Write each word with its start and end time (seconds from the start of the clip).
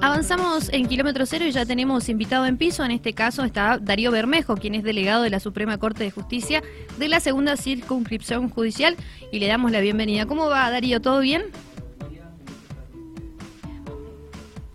Avanzamos 0.00 0.70
en 0.72 0.86
kilómetro 0.88 1.26
cero 1.26 1.44
y 1.44 1.50
ya 1.50 1.66
tenemos 1.66 2.08
invitado 2.08 2.46
en 2.46 2.56
piso. 2.56 2.84
En 2.84 2.92
este 2.92 3.12
caso 3.12 3.44
está 3.44 3.78
Darío 3.78 4.10
Bermejo, 4.10 4.56
quien 4.56 4.74
es 4.74 4.82
delegado 4.84 5.22
de 5.22 5.30
la 5.30 5.40
Suprema 5.40 5.78
Corte 5.78 6.04
de 6.04 6.10
Justicia 6.10 6.62
de 6.98 7.08
la 7.08 7.20
segunda 7.20 7.56
circunscripción 7.56 8.48
judicial. 8.48 8.96
Y 9.30 9.38
le 9.38 9.48
damos 9.48 9.70
la 9.70 9.80
bienvenida. 9.80 10.26
¿Cómo 10.26 10.48
va, 10.48 10.70
Darío? 10.70 11.00
¿Todo 11.00 11.20
bien? 11.20 11.42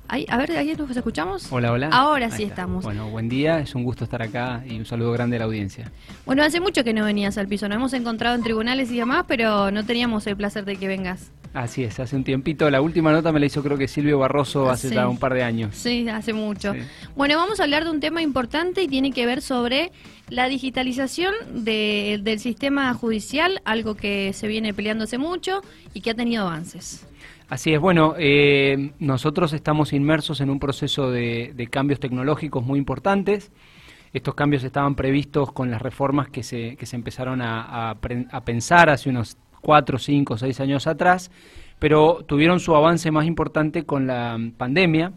A 0.09 0.37
ver, 0.37 0.51
¿ahí 0.51 0.73
nos 0.77 0.95
escuchamos? 0.95 1.51
Hola, 1.51 1.71
hola. 1.73 1.89
Ahora 1.91 2.31
sí 2.31 2.43
estamos. 2.43 2.83
Bueno, 2.83 3.09
buen 3.09 3.27
día, 3.27 3.59
es 3.59 3.75
un 3.75 3.83
gusto 3.83 4.05
estar 4.05 4.21
acá 4.21 4.63
y 4.65 4.77
un 4.79 4.85
saludo 4.85 5.11
grande 5.11 5.35
a 5.35 5.39
la 5.39 5.45
audiencia. 5.45 5.91
Bueno, 6.25 6.43
hace 6.43 6.61
mucho 6.61 6.83
que 6.83 6.93
no 6.93 7.03
venías 7.03 7.37
al 7.37 7.47
piso. 7.47 7.67
Nos 7.67 7.75
hemos 7.75 7.93
encontrado 7.93 8.35
en 8.35 8.43
tribunales 8.43 8.89
y 8.91 8.97
demás, 8.97 9.25
pero 9.27 9.69
no 9.71 9.85
teníamos 9.85 10.25
el 10.27 10.37
placer 10.37 10.63
de 10.63 10.77
que 10.77 10.87
vengas. 10.87 11.31
Así 11.57 11.83
es, 11.83 11.99
hace 11.99 12.15
un 12.15 12.23
tiempito, 12.23 12.69
la 12.69 12.81
última 12.81 13.11
nota 13.11 13.31
me 13.31 13.39
la 13.39 13.47
hizo 13.47 13.63
creo 13.63 13.79
que 13.79 13.87
Silvio 13.87 14.19
Barroso 14.19 14.69
Ah, 14.69 14.73
hace 14.73 14.89
sí. 14.89 14.93
ya 14.95 15.07
un 15.07 15.17
par 15.17 15.33
de 15.33 15.41
años. 15.41 15.75
Sí, 15.75 16.07
hace 16.07 16.31
mucho. 16.31 16.73
Sí. 16.73 16.79
Bueno, 17.15 17.35
vamos 17.35 17.59
a 17.59 17.63
hablar 17.63 17.83
de 17.83 17.89
un 17.89 17.99
tema 17.99 18.21
importante 18.21 18.83
y 18.83 18.87
tiene 18.87 19.11
que 19.11 19.25
ver 19.25 19.41
sobre 19.41 19.91
la 20.29 20.47
digitalización 20.49 21.33
de- 21.55 22.19
del 22.21 22.37
sistema 22.39 22.93
judicial, 22.93 23.59
algo 23.65 23.95
que 23.95 24.33
se 24.33 24.47
viene 24.47 24.71
peleando 24.75 25.05
hace 25.05 25.17
mucho 25.17 25.61
y 25.95 26.01
que 26.01 26.11
ha 26.11 26.13
tenido 26.13 26.43
avances. 26.43 27.07
Así 27.49 27.73
es, 27.73 27.79
bueno, 27.79 28.13
eh, 28.19 28.91
nosotros 28.99 29.51
estamos 29.53 29.93
inmersos 29.93 30.41
en 30.41 30.51
un 30.51 30.59
proceso 30.59 31.09
de, 31.09 31.53
de 31.55 31.67
cambios 31.67 31.99
tecnológicos 31.99 32.63
muy 32.63 32.77
importantes. 32.77 33.51
Estos 34.13 34.35
cambios 34.35 34.63
estaban 34.63 34.93
previstos 34.93 35.51
con 35.53 35.71
las 35.71 35.81
reformas 35.81 36.29
que 36.29 36.43
se, 36.43 36.75
que 36.75 36.85
se 36.85 36.95
empezaron 36.97 37.41
a, 37.41 37.89
a 37.91 38.41
pensar 38.45 38.91
hace 38.91 39.09
unos 39.09 39.37
cuatro, 39.67 39.97
cinco, 39.99 40.37
seis 40.37 40.61
años 40.61 40.87
atrás, 40.87 41.29
pero 41.77 42.23
tuvieron 42.25 42.61
su 42.61 42.73
avance 42.73 43.11
más 43.11 43.25
importante 43.25 43.83
con 43.83 44.07
la 44.07 44.37
mm, 44.37 44.51
pandemia. 44.51 45.11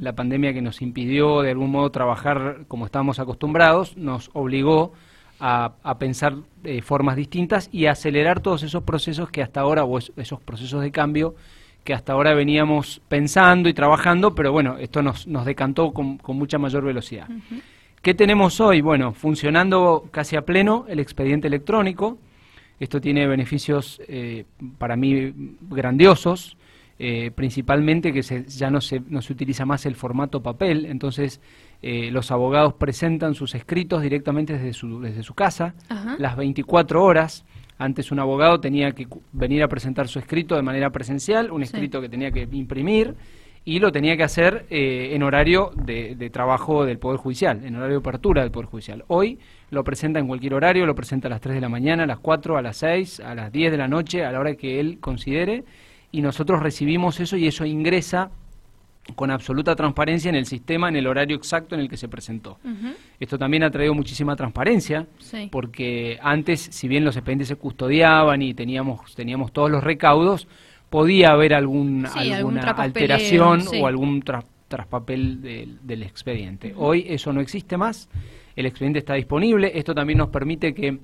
La 0.00 0.12
pandemia 0.14 0.52
que 0.52 0.60
nos 0.62 0.80
impidió 0.82 1.40
de 1.42 1.50
algún 1.52 1.70
modo 1.70 1.88
trabajar 1.90 2.64
como 2.68 2.84
estábamos 2.84 3.18
acostumbrados, 3.18 3.96
nos 3.96 4.30
obligó 4.34 4.92
a, 5.40 5.72
a 5.82 5.98
pensar 5.98 6.34
eh, 6.64 6.82
formas 6.82 7.16
distintas 7.16 7.68
y 7.72 7.86
a 7.86 7.92
acelerar 7.92 8.40
todos 8.40 8.62
esos 8.62 8.82
procesos 8.82 9.30
que 9.30 9.42
hasta 9.42 9.60
ahora, 9.60 9.84
o 9.84 9.96
es- 9.98 10.12
esos 10.16 10.38
procesos 10.40 10.82
de 10.82 10.90
cambio 10.90 11.34
que 11.82 11.92
hasta 11.94 12.12
ahora 12.12 12.34
veníamos 12.34 13.00
pensando 13.08 13.68
y 13.70 13.74
trabajando, 13.74 14.34
pero 14.34 14.52
bueno, 14.52 14.76
esto 14.78 15.02
nos, 15.02 15.26
nos 15.26 15.44
decantó 15.46 15.92
con, 15.92 16.18
con 16.18 16.36
mucha 16.36 16.58
mayor 16.58 16.82
velocidad. 16.84 17.26
¿Qué 18.02 18.12
tenemos 18.14 18.60
hoy? 18.60 18.80
Bueno, 18.82 19.12
funcionando 19.12 20.04
casi 20.10 20.36
a 20.36 20.42
pleno 20.42 20.84
el 20.88 20.98
expediente 20.98 21.46
electrónico. 21.48 22.16
Esto 22.84 23.00
tiene 23.00 23.26
beneficios 23.26 23.98
eh, 24.08 24.44
para 24.76 24.94
mí 24.94 25.32
grandiosos, 25.70 26.58
eh, 26.98 27.30
principalmente 27.34 28.12
que 28.12 28.22
se- 28.22 28.44
ya 28.44 28.70
no 28.70 28.82
se, 28.82 29.00
no 29.08 29.22
se 29.22 29.32
utiliza 29.32 29.64
más 29.64 29.86
el 29.86 29.94
formato 29.94 30.42
papel, 30.42 30.84
entonces 30.84 31.40
eh, 31.82 32.10
los 32.10 32.30
abogados 32.30 32.74
presentan 32.74 33.34
sus 33.34 33.54
escritos 33.54 34.02
directamente 34.02 34.52
desde 34.52 34.74
su, 34.74 35.00
desde 35.00 35.22
su 35.22 35.32
casa, 35.32 35.74
Ajá. 35.88 36.16
las 36.18 36.36
24 36.36 37.02
horas. 37.02 37.44
Antes 37.78 38.12
un 38.12 38.20
abogado 38.20 38.60
tenía 38.60 38.92
que 38.92 39.08
venir 39.32 39.62
a 39.62 39.68
presentar 39.68 40.06
su 40.06 40.18
escrito 40.18 40.54
de 40.54 40.62
manera 40.62 40.90
presencial, 40.90 41.50
un 41.50 41.62
Sí. 41.62 41.72
escrito 41.72 42.00
que 42.02 42.08
tenía 42.10 42.30
que 42.30 42.46
imprimir 42.52 43.14
y 43.64 43.78
lo 43.78 43.90
tenía 43.92 44.16
que 44.16 44.22
hacer 44.24 44.66
eh, 44.70 45.10
en 45.14 45.22
horario 45.22 45.72
de, 45.74 46.14
de 46.16 46.30
trabajo 46.30 46.84
del 46.84 46.98
Poder 46.98 47.18
Judicial, 47.18 47.64
en 47.64 47.76
horario 47.76 47.94
de 47.96 48.00
apertura 48.00 48.42
del 48.42 48.50
Poder 48.50 48.68
Judicial. 48.68 49.04
Hoy 49.08 49.38
lo 49.70 49.82
presenta 49.84 50.18
en 50.18 50.26
cualquier 50.28 50.54
horario, 50.54 50.84
lo 50.86 50.94
presenta 50.94 51.28
a 51.28 51.30
las 51.30 51.40
3 51.40 51.54
de 51.54 51.60
la 51.62 51.68
mañana, 51.70 52.02
a 52.02 52.06
las 52.06 52.18
4, 52.18 52.58
a 52.58 52.62
las 52.62 52.76
6, 52.76 53.20
a 53.20 53.34
las 53.34 53.50
10 53.50 53.72
de 53.72 53.78
la 53.78 53.88
noche, 53.88 54.24
a 54.24 54.32
la 54.32 54.40
hora 54.40 54.54
que 54.54 54.80
él 54.80 54.98
considere, 55.00 55.64
y 56.12 56.20
nosotros 56.20 56.62
recibimos 56.62 57.18
eso 57.20 57.36
y 57.36 57.46
eso 57.46 57.64
ingresa 57.64 58.30
con 59.16 59.30
absoluta 59.30 59.74
transparencia 59.76 60.28
en 60.30 60.34
el 60.34 60.46
sistema, 60.46 60.88
en 60.88 60.96
el 60.96 61.06
horario 61.06 61.36
exacto 61.36 61.74
en 61.74 61.80
el 61.82 61.88
que 61.90 61.96
se 61.98 62.08
presentó. 62.08 62.58
Esto 63.20 63.36
también 63.38 63.62
ha 63.62 63.70
traído 63.70 63.92
muchísima 63.94 64.34
transparencia, 64.36 65.06
Sí. 65.18 65.48
porque 65.52 66.18
antes, 66.22 66.60
si 66.60 66.88
bien 66.88 67.04
los 67.04 67.16
expedientes 67.16 67.48
se 67.48 67.56
custodiaban 67.56 68.40
y 68.40 68.54
teníamos, 68.54 69.14
teníamos 69.14 69.52
todos 69.52 69.70
los 69.70 69.84
recaudos, 69.84 70.48
podía 70.90 71.32
haber 71.32 71.54
algún, 71.54 72.06
Sí, 72.12 72.32
alguna 72.32 72.62
alteración 72.70 73.62
sí. 73.62 73.80
o 73.80 73.86
algún 73.86 74.22
tras- 74.22 74.44
traspapel 74.68 75.40
del, 75.42 75.78
del 75.82 76.02
expediente. 76.02 76.72
Hoy 76.76 77.04
eso 77.08 77.32
no 77.32 77.40
existe 77.40 77.76
más, 77.76 78.08
el 78.56 78.66
expediente 78.66 78.98
está 79.00 79.14
disponible, 79.14 79.72
esto 79.74 79.94
también 79.94 80.18
nos 80.18 80.28
permite 80.30 80.74
que 80.74 80.98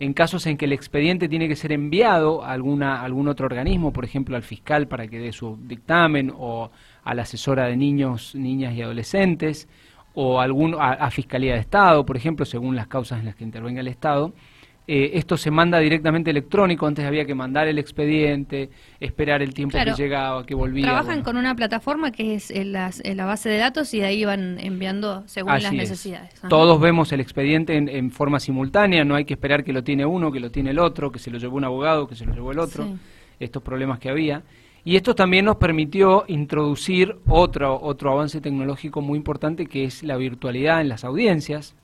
en 0.00 0.12
casos 0.12 0.46
en 0.46 0.56
que 0.56 0.66
el 0.66 0.72
expediente 0.72 1.28
tiene 1.28 1.48
que 1.48 1.56
ser 1.56 1.72
enviado 1.72 2.44
a 2.44 2.52
alguna, 2.52 3.02
algún 3.02 3.26
otro 3.26 3.46
organismo, 3.46 3.92
por 3.92 4.04
ejemplo 4.04 4.36
al 4.36 4.42
fiscal 4.44 4.86
para 4.86 5.08
que 5.08 5.18
dé 5.18 5.32
su 5.32 5.58
dictamen 5.64 6.32
o 6.36 6.70
a 7.02 7.14
la 7.14 7.22
asesora 7.22 7.66
de 7.66 7.76
niños, 7.76 8.34
niñas 8.36 8.74
y 8.74 8.82
adolescentes, 8.82 9.68
o 10.14 10.40
algún, 10.40 10.74
a, 10.74 10.92
a 10.92 11.10
Fiscalía 11.10 11.54
de 11.54 11.60
Estado, 11.60 12.04
por 12.04 12.16
ejemplo, 12.16 12.44
según 12.44 12.76
las 12.76 12.86
causas 12.88 13.20
en 13.20 13.26
las 13.26 13.34
que 13.36 13.44
intervenga 13.44 13.80
el 13.80 13.88
Estado. 13.88 14.32
Eh, 14.90 15.18
esto 15.18 15.36
se 15.36 15.50
manda 15.50 15.78
directamente 15.80 16.30
electrónico, 16.30 16.86
antes 16.86 17.04
había 17.04 17.26
que 17.26 17.34
mandar 17.34 17.68
el 17.68 17.78
expediente, 17.78 18.70
esperar 19.00 19.42
el 19.42 19.52
tiempo 19.52 19.72
Claro. 19.72 19.94
que 19.94 20.02
llegaba, 20.02 20.46
que 20.46 20.54
volvía. 20.54 20.84
Trabajan 20.86 21.06
bueno. 21.16 21.24
con 21.24 21.36
una 21.36 21.54
plataforma 21.54 22.10
que 22.10 22.34
es 22.34 22.50
en 22.50 22.72
las- 22.72 23.04
en 23.04 23.18
la 23.18 23.26
base 23.26 23.50
de 23.50 23.58
datos 23.58 23.92
y 23.92 24.00
de 24.00 24.06
ahí 24.06 24.24
van 24.24 24.58
enviando 24.58 25.24
según 25.26 25.52
Así 25.52 25.64
las 25.64 25.72
es. 25.74 25.78
necesidades. 25.78 26.34
Todos 26.48 26.80
vemos 26.80 27.12
el 27.12 27.20
expediente 27.20 27.76
en, 27.76 27.90
en 27.90 28.10
forma 28.10 28.40
simultánea, 28.40 29.04
no 29.04 29.14
hay 29.14 29.26
que 29.26 29.34
esperar 29.34 29.62
que 29.62 29.74
lo 29.74 29.84
tiene 29.84 30.06
uno, 30.06 30.32
que 30.32 30.40
lo 30.40 30.50
tiene 30.50 30.70
el 30.70 30.78
otro, 30.78 31.12
que 31.12 31.18
se 31.18 31.30
lo 31.30 31.36
llevó 31.36 31.58
un 31.58 31.64
abogado, 31.64 32.08
que 32.08 32.14
se 32.16 32.24
lo 32.24 32.32
llevó 32.32 32.52
el 32.52 32.58
otro, 32.58 32.84
Sí. 32.84 32.94
estos 33.40 33.62
problemas 33.62 33.98
que 33.98 34.08
había. 34.08 34.42
Y 34.84 34.96
esto 34.96 35.14
también 35.14 35.44
nos 35.44 35.56
permitió 35.56 36.24
introducir 36.28 37.16
otro, 37.26 37.78
otro 37.78 38.10
avance 38.10 38.40
tecnológico 38.40 39.02
muy 39.02 39.18
importante 39.18 39.66
que 39.66 39.84
es 39.84 40.02
la 40.02 40.16
virtualidad 40.16 40.80
en 40.80 40.88
las 40.88 41.04
audiencias, 41.04 41.74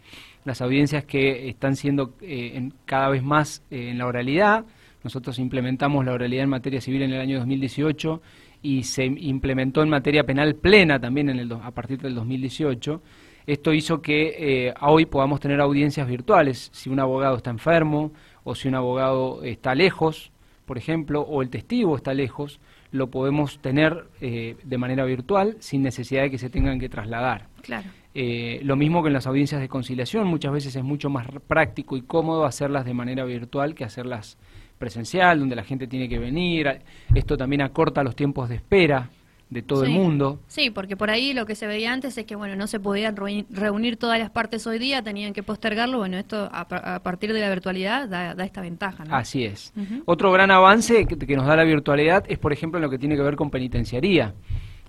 las 0.44 0.60
audiencias 0.60 1.04
que 1.04 1.48
están 1.48 1.76
siendo 1.76 2.14
eh, 2.20 2.52
en- 2.54 2.74
cada 2.84 3.08
vez 3.08 3.22
más 3.22 3.62
eh, 3.70 3.90
en 3.90 3.98
la 3.98 4.06
oralidad. 4.06 4.64
Nosotros 5.02 5.38
implementamos 5.38 6.04
la 6.04 6.12
oralidad 6.12 6.44
en 6.44 6.50
materia 6.50 6.80
civil 6.80 7.02
en 7.02 7.12
el 7.12 7.20
año 7.20 7.38
2018 7.38 8.22
y 8.62 8.84
se 8.84 9.04
implementó 9.04 9.82
en 9.82 9.90
materia 9.90 10.24
penal 10.24 10.54
plena 10.54 10.98
también 10.98 11.28
en 11.28 11.38
el, 11.38 11.52
a 11.52 11.70
partir 11.70 11.98
del 12.00 12.14
2018. 12.14 13.02
Esto 13.46 13.72
hizo 13.74 14.00
que 14.00 14.68
eh, 14.68 14.74
hoy 14.80 15.04
podamos 15.04 15.40
tener 15.40 15.60
audiencias 15.60 16.08
virtuales. 16.08 16.70
Si 16.72 16.88
un 16.88 16.98
abogado 17.00 17.36
está 17.36 17.50
enfermo 17.50 18.12
o 18.42 18.54
si 18.54 18.68
un 18.68 18.74
abogado 18.74 19.42
está 19.42 19.74
lejos, 19.74 20.32
por 20.64 20.78
ejemplo, 20.78 21.20
o 21.20 21.42
el 21.42 21.50
testigo 21.50 21.94
está 21.94 22.14
lejos, 22.14 22.58
lo 22.90 23.10
podemos 23.10 23.58
tener 23.58 24.06
eh, 24.22 24.56
de 24.64 24.78
manera 24.78 25.04
virtual 25.04 25.56
sin 25.58 25.82
necesidad 25.82 26.22
de 26.22 26.30
que 26.30 26.38
se 26.38 26.48
tengan 26.48 26.78
que 26.80 26.88
trasladar. 26.88 27.48
Claro. 27.60 27.88
Eh, 28.14 28.60
lo 28.62 28.76
mismo 28.76 29.02
que 29.02 29.08
en 29.08 29.12
las 29.14 29.26
audiencias 29.26 29.60
de 29.60 29.68
conciliación, 29.68 30.26
muchas 30.28 30.52
veces 30.52 30.76
es 30.76 30.84
mucho 30.84 31.10
más 31.10 31.26
práctico 31.48 31.96
y 31.96 32.02
cómodo 32.02 32.44
hacerlas 32.44 32.84
de 32.84 32.94
manera 32.94 33.24
virtual 33.24 33.74
que 33.74 33.84
hacerlas 33.84 34.38
presencial, 34.78 35.40
donde 35.40 35.56
la 35.56 35.64
gente 35.64 35.86
tiene 35.86 36.08
que 36.08 36.18
venir. 36.18 36.80
Esto 37.14 37.36
también 37.36 37.62
acorta 37.62 38.02
los 38.04 38.14
tiempos 38.14 38.48
de 38.48 38.56
espera 38.56 39.08
de 39.50 39.62
todo 39.62 39.84
el 39.84 39.90
mundo. 39.90 40.40
Sí, 40.48 40.70
porque 40.70 40.96
por 40.96 41.10
ahí 41.10 41.32
lo 41.32 41.44
que 41.46 41.54
se 41.54 41.66
veía 41.66 41.92
antes 41.92 42.16
es 42.18 42.24
que 42.24 42.34
bueno 42.34 42.56
no 42.56 42.66
se 42.66 42.80
podían 42.80 43.14
reuni- 43.16 43.46
reunir 43.50 43.96
todas 43.96 44.18
las 44.18 44.30
partes 44.30 44.66
hoy 44.66 44.78
día, 44.78 45.02
tenían 45.02 45.32
que 45.32 45.42
postergarlo. 45.42 45.98
Bueno, 45.98 46.16
esto 46.16 46.48
a, 46.52 46.66
pa- 46.66 46.94
a 46.96 47.02
partir 47.02 47.32
de 47.32 47.40
la 47.40 47.50
virtualidad 47.50 48.08
da, 48.08 48.34
da 48.34 48.44
esta 48.44 48.60
ventaja, 48.62 49.04
¿no? 49.04 49.14
Así 49.14 49.44
es. 49.44 49.72
Otro 50.06 50.32
gran 50.32 50.50
avance 50.50 51.06
que, 51.06 51.16
que 51.18 51.36
nos 51.36 51.46
da 51.46 51.56
la 51.56 51.64
virtualidad 51.64 52.24
es, 52.28 52.38
por 52.38 52.52
ejemplo, 52.52 52.78
en 52.78 52.82
lo 52.82 52.90
que 52.90 52.98
tiene 52.98 53.16
que 53.16 53.22
ver 53.22 53.36
con 53.36 53.50
penitenciaría. 53.50 54.34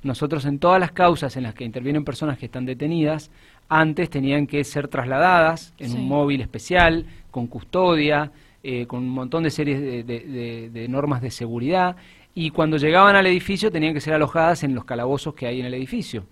Nosotros 0.06 0.46
en 0.46 0.60
todas 0.60 0.80
las 0.80 0.92
causas 0.92 1.36
en 1.36 1.42
las 1.44 1.56
que 1.56 1.64
intervienen 1.64 2.06
personas 2.06 2.38
que 2.38 2.46
están 2.46 2.64
detenidas, 2.68 3.32
antes 3.70 4.08
tenían 4.12 4.46
que 4.46 4.64
ser 4.64 4.88
trasladadas 4.88 5.74
en 5.80 5.90
Sí. 5.90 5.98
un 5.98 6.08
móvil 6.08 6.42
especial, 6.42 7.08
con 7.32 7.48
custodia, 7.48 8.32
eh, 8.64 8.86
con 8.86 9.00
un 9.00 9.10
montón 9.10 9.42
de 9.42 9.50
series 9.50 9.82
de, 9.82 10.04
de- 10.04 10.20
de- 10.20 10.70
de 10.70 10.88
normas 10.88 11.24
de 11.24 11.32
seguridad, 11.32 11.96
y 12.36 12.52
cuando 12.52 12.78
llegaban 12.78 13.16
al 13.16 13.26
edificio 13.26 13.72
tenían 13.72 13.96
que 13.96 14.00
ser 14.02 14.14
alojadas 14.14 14.64
en 14.64 14.76
los 14.76 14.86
calabozos 14.86 15.34
que 15.34 15.48
hay 15.48 15.60
en 15.60 15.66
el 15.66 15.74
edificio. 15.74 16.26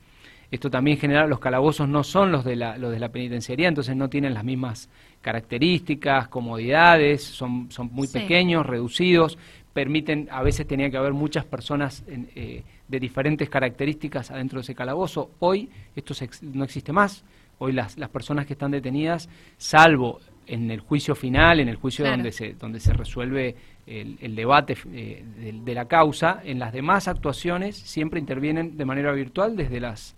Esto 0.51 0.69
también 0.69 0.99
genera, 0.99 1.25
los 1.25 1.39
calabozos 1.39 1.89
no 1.89 2.03
son 2.03 2.31
los 2.31 2.45
de 2.45 2.55
la, 2.55 2.77
los 2.77 2.91
de 2.91 2.99
la 2.99 3.09
penitenciaría, 3.09 3.67
entonces 3.67 3.95
no 3.95 4.07
tienen 4.07 4.35
las 4.35 4.43
mismas 4.43 4.87
características, 5.21 6.27
comodidades, 6.27 7.23
son, 7.23 7.71
son 7.71 7.89
muy 7.91 8.05
Sí. 8.05 8.19
pequeños, 8.19 8.63
reducidos, 8.67 9.39
permiten, 9.73 10.27
a 10.31 10.43
veces 10.43 10.67
tenía 10.67 10.91
que 10.91 10.97
haber 10.97 11.13
muchas 11.13 11.45
personas 11.45 12.03
en, 12.07 12.29
eh, 12.35 12.61
de 12.93 12.99
diferentes 12.99 13.49
características 13.49 14.29
adentro 14.29 14.59
de 14.59 14.61
ese 14.61 14.75
calabozo. 14.75 15.31
Hoy 15.39 15.67
esto 15.95 16.13
se 16.13 16.29
no 16.43 16.63
existe 16.63 16.93
más. 16.93 17.25
Hoy 17.57 17.71
las, 17.73 17.97
las 17.97 18.09
personas 18.09 18.45
que 18.45 18.53
están 18.53 18.69
detenidas, 18.69 19.29
salvo 19.57 20.19
en 20.45 20.69
el 20.69 20.79
juicio 20.79 21.15
final, 21.15 21.59
en 21.59 21.69
el 21.69 21.75
juicio 21.77 22.03
Claro. 22.03 22.17
donde 22.17 22.31
se 22.31 22.53
donde 22.53 22.79
se 22.79 22.93
resuelve 22.93 23.55
el, 23.87 24.17
el 24.21 24.35
debate 24.35 24.77
eh, 24.91 25.23
de, 25.39 25.53
de 25.53 25.73
la 25.73 25.85
causa, 25.85 26.41
en 26.43 26.59
las 26.59 26.71
demás 26.71 27.07
actuaciones 27.07 27.75
siempre 27.75 28.19
intervienen 28.19 28.77
de 28.77 28.85
manera 28.85 29.11
virtual 29.11 29.55
desde 29.55 29.79
las 29.79 30.15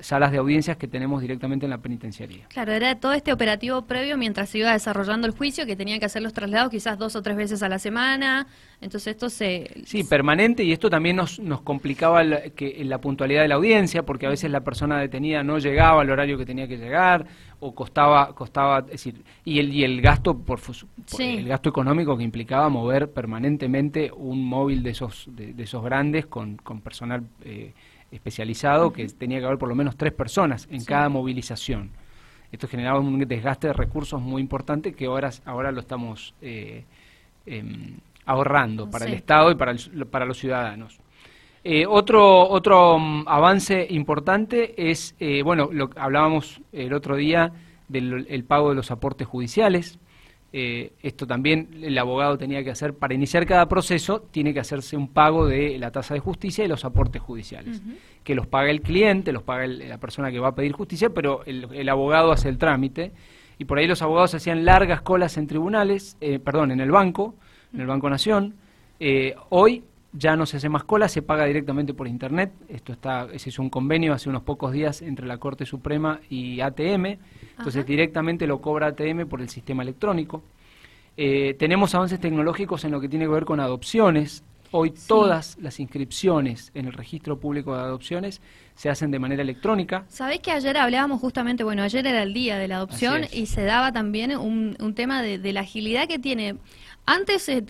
salas 0.00 0.32
de 0.32 0.38
audiencias 0.38 0.76
que 0.76 0.88
tenemos 0.88 1.20
directamente 1.20 1.66
en 1.66 1.70
la 1.70 1.78
penitenciaría. 1.78 2.46
Claro, 2.48 2.72
era 2.72 2.94
todo 2.96 3.12
este 3.12 3.32
operativo 3.32 3.82
previo 3.82 4.16
mientras 4.16 4.50
se 4.50 4.58
iba 4.58 4.72
desarrollando 4.72 5.26
el 5.26 5.32
juicio, 5.32 5.66
que 5.66 5.76
tenía 5.76 5.98
que 5.98 6.04
hacer 6.04 6.22
los 6.22 6.32
traslados 6.32 6.70
quizás 6.70 6.98
dos 6.98 7.16
o 7.16 7.22
tres 7.22 7.36
veces 7.36 7.62
a 7.62 7.68
la 7.68 7.78
semana. 7.78 8.46
Entonces 8.80 9.08
esto 9.08 9.30
se... 9.30 9.70
Sí, 9.84 10.04
permanente 10.04 10.62
y 10.62 10.72
esto 10.72 10.90
también 10.90 11.16
nos, 11.16 11.40
nos 11.40 11.62
complicaba 11.62 12.22
la, 12.22 12.40
que, 12.50 12.84
la 12.84 13.00
puntualidad 13.00 13.42
de 13.42 13.48
la 13.48 13.56
audiencia, 13.56 14.04
porque 14.04 14.26
a 14.26 14.30
veces 14.30 14.50
la 14.50 14.60
persona 14.60 14.98
detenida 14.98 15.42
no 15.42 15.58
llegaba 15.58 16.02
al 16.02 16.10
horario 16.10 16.38
que 16.38 16.46
tenía 16.46 16.68
que 16.68 16.76
llegar 16.76 17.26
o 17.60 17.74
costaba, 17.74 18.34
costaba 18.34 18.82
decir, 18.82 19.24
y 19.44 19.58
el, 19.58 19.72
y 19.72 19.82
el 19.82 20.00
gasto 20.00 20.38
por, 20.38 20.60
el 21.18 21.48
gasto 21.48 21.68
económico 21.68 22.16
que 22.16 22.22
implicaba 22.22 22.68
mover 22.68 23.10
permanentemente 23.10 24.12
un 24.14 24.44
móvil 24.44 24.82
de 24.84 24.90
esos, 24.90 25.26
de, 25.28 25.54
esos 25.62 25.82
grandes 25.82 26.26
con, 26.26 26.56
con 26.56 26.80
personal... 26.80 27.24
Eh, 27.44 27.72
especializado 28.10 28.92
que 28.92 29.06
tenía 29.08 29.38
que 29.38 29.46
haber 29.46 29.58
por 29.58 29.68
lo 29.68 29.74
menos 29.74 29.96
tres 29.96 30.12
personas 30.12 30.68
en 30.70 30.84
cada 30.84 31.08
movilización. 31.08 31.90
Esto 32.50 32.66
generaba 32.66 32.98
un 33.00 33.18
desgaste 33.18 33.66
de 33.68 33.72
recursos 33.74 34.20
muy 34.20 34.40
importante 34.40 34.92
que 34.94 35.06
ahora, 35.06 35.30
ahora 35.44 35.70
lo 35.70 35.80
estamos 35.80 36.34
eh, 36.40 36.84
em, 37.44 37.98
ahorrando 38.24 38.90
para 38.90 39.04
el 39.04 39.14
Estado 39.14 39.50
y 39.50 39.54
para, 39.54 39.74
para 40.10 40.24
los 40.24 40.38
ciudadanos. 40.38 40.98
Eh, 41.64 41.84
otro 41.86 42.48
otro 42.48 42.98
mm, 42.98 43.24
avance 43.26 43.86
importante 43.90 44.90
es, 44.90 45.14
eh, 45.18 45.42
bueno, 45.42 45.68
lo 45.70 45.90
hablábamos 45.96 46.62
el 46.72 46.94
otro 46.94 47.16
día 47.16 47.52
del 47.88 48.44
pago 48.44 48.70
de 48.70 48.74
los 48.74 48.90
aportes 48.90 49.26
judiciales. 49.26 49.98
Eh, 50.50 50.92
esto 51.02 51.26
también 51.26 51.68
el 51.82 51.98
abogado 51.98 52.38
tenía 52.38 52.64
que 52.64 52.70
hacer, 52.70 52.94
para 52.94 53.12
iniciar 53.12 53.44
cada 53.44 53.68
proceso, 53.68 54.20
tiene 54.30 54.54
que 54.54 54.60
hacerse 54.60 54.96
un 54.96 55.08
pago 55.08 55.46
de 55.46 55.78
la 55.78 55.90
tasa 55.90 56.14
de 56.14 56.20
justicia 56.20 56.64
y 56.64 56.68
los 56.68 56.86
aportes 56.86 57.20
judiciales, 57.20 57.82
que 58.24 58.34
los 58.34 58.46
paga 58.46 58.70
el 58.70 58.80
cliente, 58.80 59.32
los 59.32 59.42
paga 59.42 59.66
la 59.66 59.98
persona 59.98 60.30
que 60.30 60.38
va 60.38 60.48
a 60.48 60.54
pedir 60.54 60.72
justicia, 60.72 61.10
pero 61.10 61.42
el, 61.44 61.88
abogado 61.88 62.32
hace 62.32 62.48
el 62.48 62.56
trámite. 62.56 63.12
Y 63.58 63.64
por 63.64 63.78
ahí 63.78 63.86
los 63.86 64.02
abogados 64.02 64.34
hacían 64.34 64.64
largas 64.64 65.02
colas 65.02 65.36
en 65.36 65.48
tribunales, 65.48 66.16
eh, 66.20 66.38
perdón, 66.38 66.70
en 66.70 66.80
el 66.80 66.92
banco, 66.92 67.34
en 67.74 67.80
el 67.80 67.86
Banco 67.86 68.08
Nación. 68.08 68.54
Eh, 69.00 69.34
hoy 69.50 69.82
ya 70.12 70.36
no 70.36 70.46
se 70.46 70.56
hace 70.56 70.68
más 70.68 70.84
cola, 70.84 71.08
se 71.08 71.22
paga 71.22 71.44
directamente 71.44 71.94
por 71.94 72.08
internet. 72.08 72.52
Esto 72.68 72.92
está, 72.92 73.28
se 73.38 73.50
hizo 73.50 73.62
un 73.62 73.70
convenio 73.70 74.12
hace 74.14 74.28
unos 74.28 74.42
pocos 74.42 74.72
días 74.72 75.02
entre 75.02 75.26
la 75.26 75.38
Corte 75.38 75.66
Suprema 75.66 76.20
y 76.30 76.60
ATM 76.60 77.18
entonces 77.58 77.84
directamente 77.84 78.46
lo 78.46 78.60
cobra 78.60 78.88
ATM 78.88 79.26
por 79.28 79.40
el 79.40 79.48
sistema 79.48 79.82
electrónico. 79.82 80.42
Eh, 81.16 81.54
tenemos 81.58 81.94
avances 81.94 82.20
tecnológicos 82.20 82.84
en 82.84 82.92
lo 82.92 83.00
que 83.00 83.08
tiene 83.08 83.24
que 83.24 83.32
ver 83.32 83.44
con 83.44 83.58
adopciones. 83.58 84.44
Hoy 84.70 84.92
todas 85.08 85.56
las 85.60 85.80
inscripciones 85.80 86.70
en 86.74 86.86
el 86.86 86.92
registro 86.92 87.40
público 87.40 87.74
de 87.74 87.80
adopciones 87.80 88.42
se 88.74 88.90
hacen 88.90 89.10
de 89.10 89.18
manera 89.18 89.42
electrónica. 89.42 90.04
Sabés 90.08 90.40
que 90.40 90.52
ayer 90.52 90.76
hablábamos 90.76 91.20
justamente, 91.20 91.64
bueno, 91.64 91.82
ayer 91.82 92.06
era 92.06 92.22
el 92.22 92.34
día 92.34 92.58
de 92.58 92.68
la 92.68 92.76
adopción 92.76 93.22
y 93.32 93.46
se 93.46 93.62
daba 93.62 93.92
también 93.92 94.36
un, 94.36 94.76
tema 94.94 95.22
de, 95.22 95.52
la 95.52 95.60
agilidad 95.60 96.06
que 96.06 96.18
tiene. 96.18 96.56
Antes 97.10 97.48
eh, 97.48 97.64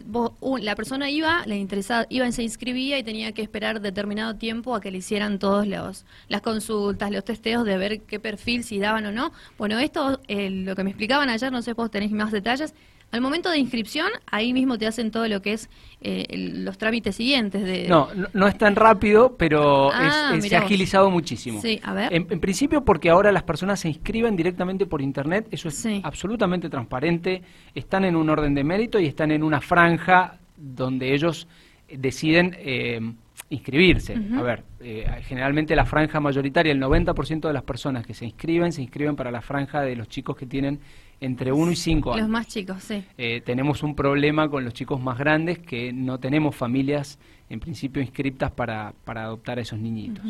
la 0.61 0.75
persona 0.75 1.11
iba, 1.11 1.46
le 1.46 1.58
interesaba, 1.58 2.06
iba 2.08 2.26
y 2.26 2.32
se 2.32 2.43
inscribía 2.43 2.99
y 2.99 3.05
tenía 3.05 3.31
que 3.31 3.40
esperar 3.40 3.81
determinado 3.81 4.35
tiempo 4.35 4.75
a 4.75 4.81
que 4.81 4.90
le 4.90 4.99
hicieran 4.99 5.38
todos 5.38 5.64
los 5.64 6.06
las 6.26 6.40
consultas, 6.40 7.12
los 7.12 7.25
testeos 7.25 7.64
de 7.64 7.79
ver 7.79 8.00
qué 8.00 8.19
perfil, 8.19 8.64
si 8.64 8.81
daban 8.81 9.06
o 9.06 9.12
no. 9.12 9.31
Bueno, 9.56 9.79
esto, 9.79 10.20
eh, 10.26 10.50
lo 10.50 10.75
que 10.75 10.82
me 10.82 10.90
explicaban 10.90 11.31
ayer, 11.31 11.52
no 11.52 11.62
sé 11.62 11.70
si 11.70 11.75
vos 11.75 11.88
tenéis 11.88 12.11
más 12.11 12.32
detalles, 12.32 12.75
al 13.10 13.20
momento 13.22 13.50
de 13.50 13.58
inscripción, 13.58 14.08
ahí 14.26 14.52
mismo 14.52 14.76
te 14.76 14.87
hacen 14.87 15.10
todo 15.10 15.28
lo 15.28 15.40
que 15.40 15.55
es 15.55 15.70
eh, 16.02 16.26
los 16.37 16.76
trámites 16.76 17.16
siguientes. 17.16 17.64
De... 17.64 17.88
No, 17.88 18.08
no, 18.34 18.46
es 18.46 18.58
tan 18.58 18.76
rápido, 18.76 19.37
pero 19.37 19.90
ah, 19.93 20.37
se 20.40 20.56
ha 20.56 20.60
agilizado 20.60 21.10
muchísimo. 21.10 21.60
Sí, 21.62 21.81
a 21.82 21.94
ver. 21.94 22.12
En, 22.12 22.40
principio 22.40 22.84
porque 22.84 23.08
ahora 23.08 23.32
las 23.32 23.44
personas 23.44 23.81
se 23.81 23.88
inscriben 23.88 24.37
directamente 24.37 24.84
por 24.84 25.00
Internet, 25.00 25.46
eso 25.50 25.69
es 25.69 25.87
absolutamente 26.02 26.69
transparente, 26.69 27.43
están 27.75 28.05
en 28.05 28.14
un 28.14 28.28
orden 28.28 28.55
de 28.55 28.64
mérito 28.64 29.00
y 29.00 29.06
están 29.06 29.31
en 29.31 29.43
una 29.43 29.60
franja 29.60 30.38
donde 30.56 31.14
ellos 31.14 31.49
deciden 31.90 32.56
eh, 32.58 33.00
inscribirse. 33.50 34.14
A 34.36 34.42
ver, 34.42 34.64
eh, 34.80 35.06
generalmente 35.22 35.74
la 35.74 35.86
franja 35.86 36.20
mayoritaria, 36.20 36.72
el 36.72 36.80
90% 36.80 37.48
de 37.48 37.54
las 37.54 37.62
personas 37.62 38.06
que 38.06 38.14
se 38.14 38.26
inscriben, 38.26 38.72
se 38.72 38.82
inscriben 38.82 39.16
para 39.16 39.30
la 39.30 39.40
franja 39.40 39.80
de 39.80 39.96
los 39.96 40.08
chicos 40.08 40.36
que 40.36 40.46
tienen 40.46 40.80
entre 41.20 41.52
1 41.52 41.72
y 41.72 41.76
5 41.76 42.12
años. 42.12 42.22
Los 42.22 42.30
más 42.30 42.46
chicos, 42.46 42.82
sí. 42.82 43.04
Eh, 43.16 43.40
tenemos 43.44 43.82
un 43.82 43.94
problema 43.94 44.48
con 44.48 44.64
los 44.64 44.74
chicos 44.74 45.00
más 45.00 45.18
grandes 45.18 45.58
que 45.58 45.92
no 45.92 46.18
tenemos 46.18 46.54
familias 46.54 47.18
en 47.48 47.60
principio 47.60 48.02
inscriptas 48.02 48.50
para, 48.50 48.92
para 49.04 49.24
adoptar 49.24 49.58
a 49.58 49.62
esos 49.62 49.78
niñitos. 49.78 50.24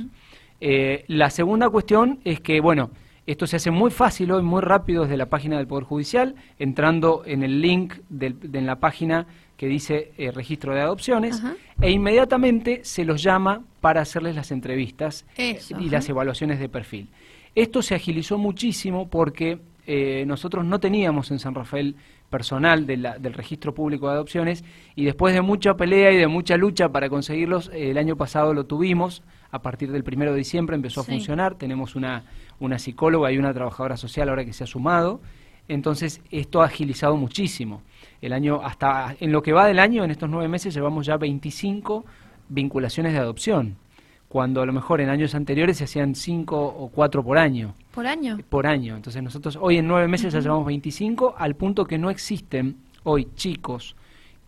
Eh, 0.60 1.04
la 1.08 1.30
segunda 1.30 1.68
cuestión 1.68 2.20
es 2.24 2.40
que, 2.40 2.60
bueno, 2.60 2.90
esto 3.26 3.46
se 3.46 3.56
hace 3.56 3.70
muy 3.70 3.90
fácil 3.90 4.32
hoy, 4.32 4.42
muy 4.42 4.62
rápido 4.62 5.02
desde 5.02 5.16
la 5.16 5.26
página 5.26 5.58
del 5.58 5.66
Poder 5.66 5.84
Judicial, 5.84 6.34
entrando 6.58 7.22
en 7.26 7.42
el 7.42 7.60
link 7.60 7.94
de, 8.08 8.34
en 8.52 8.66
la 8.66 8.76
página 8.76 9.26
que 9.58 9.66
dice 9.66 10.12
eh, 10.16 10.30
registro 10.30 10.72
de 10.72 10.80
adopciones, 10.80 11.42
e 11.80 11.90
inmediatamente 11.90 12.80
se 12.84 13.04
los 13.04 13.22
llama 13.22 13.64
para 13.80 14.00
hacerles 14.00 14.36
las 14.36 14.52
entrevistas 14.52 15.26
y 15.36 15.90
las 15.90 16.08
evaluaciones 16.08 16.60
de 16.60 16.68
perfil. 16.68 17.08
Esto 17.56 17.82
se 17.82 17.96
agilizó 17.96 18.38
muchísimo 18.38 19.08
porque 19.08 19.58
eh, 19.86 20.24
nosotros 20.26 20.64
no 20.64 20.78
teníamos 20.78 21.32
en 21.32 21.40
San 21.40 21.56
Rafael 21.56 21.96
personal 22.30 22.86
del 22.86 23.32
registro 23.34 23.74
público 23.74 24.06
de 24.06 24.12
adopciones 24.12 24.62
y 24.94 25.04
después 25.06 25.34
de 25.34 25.40
mucha 25.40 25.76
pelea 25.76 26.12
y 26.12 26.18
de 26.18 26.28
mucha 26.28 26.56
lucha 26.56 26.90
para 26.90 27.08
conseguirlos, 27.08 27.70
eh, 27.74 27.90
el 27.90 27.98
año 27.98 28.14
pasado 28.14 28.54
lo 28.54 28.64
tuvimos, 28.64 29.24
a 29.50 29.60
partir 29.60 29.90
del 29.90 30.04
primero 30.04 30.32
de 30.32 30.38
diciembre 30.38 30.76
empezó 30.76 31.00
a 31.00 31.04
funcionar, 31.04 31.56
tenemos 31.56 31.96
una, 31.96 32.24
una 32.60 32.78
psicóloga 32.78 33.32
y 33.32 33.38
una 33.38 33.52
trabajadora 33.52 33.96
social 33.96 34.28
ahora 34.28 34.44
que 34.44 34.52
se 34.52 34.62
ha 34.62 34.66
sumado, 34.68 35.20
entonces 35.68 36.20
esto 36.30 36.62
ha 36.62 36.66
agilizado 36.66 37.16
muchísimo. 37.16 37.82
El 38.20 38.32
año, 38.32 38.60
hasta 38.64 39.14
en 39.20 39.30
lo 39.30 39.42
que 39.42 39.52
va 39.52 39.66
del 39.66 39.78
año, 39.78 40.02
en 40.02 40.10
estos 40.10 40.28
nueve 40.28 40.48
meses, 40.48 40.74
llevamos 40.74 41.06
ya 41.06 41.16
25 41.16 42.04
vinculaciones 42.48 43.12
de 43.12 43.18
adopción 43.18 43.76
cuando 44.28 44.60
a 44.60 44.66
lo 44.66 44.72
mejor 44.72 45.00
en 45.00 45.08
años 45.08 45.34
anteriores 45.34 45.78
se 45.78 45.84
hacían 45.84 46.14
cinco 46.14 46.62
o 46.62 46.88
cuatro 46.88 47.24
por 47.24 47.38
año. 47.38 47.74
¿Por 47.92 48.06
año? 48.06 48.38
Por 48.48 48.66
año. 48.66 48.94
Entonces 48.94 49.22
nosotros 49.22 49.58
hoy 49.60 49.78
en 49.78 49.88
nueve 49.88 50.06
meses 50.06 50.32
ya 50.32 50.40
llevamos 50.40 50.66
25, 50.66 51.34
al 51.38 51.56
punto 51.56 51.86
que 51.86 51.98
no 51.98 52.10
existen 52.10 52.76
hoy 53.04 53.28
chicos 53.34 53.96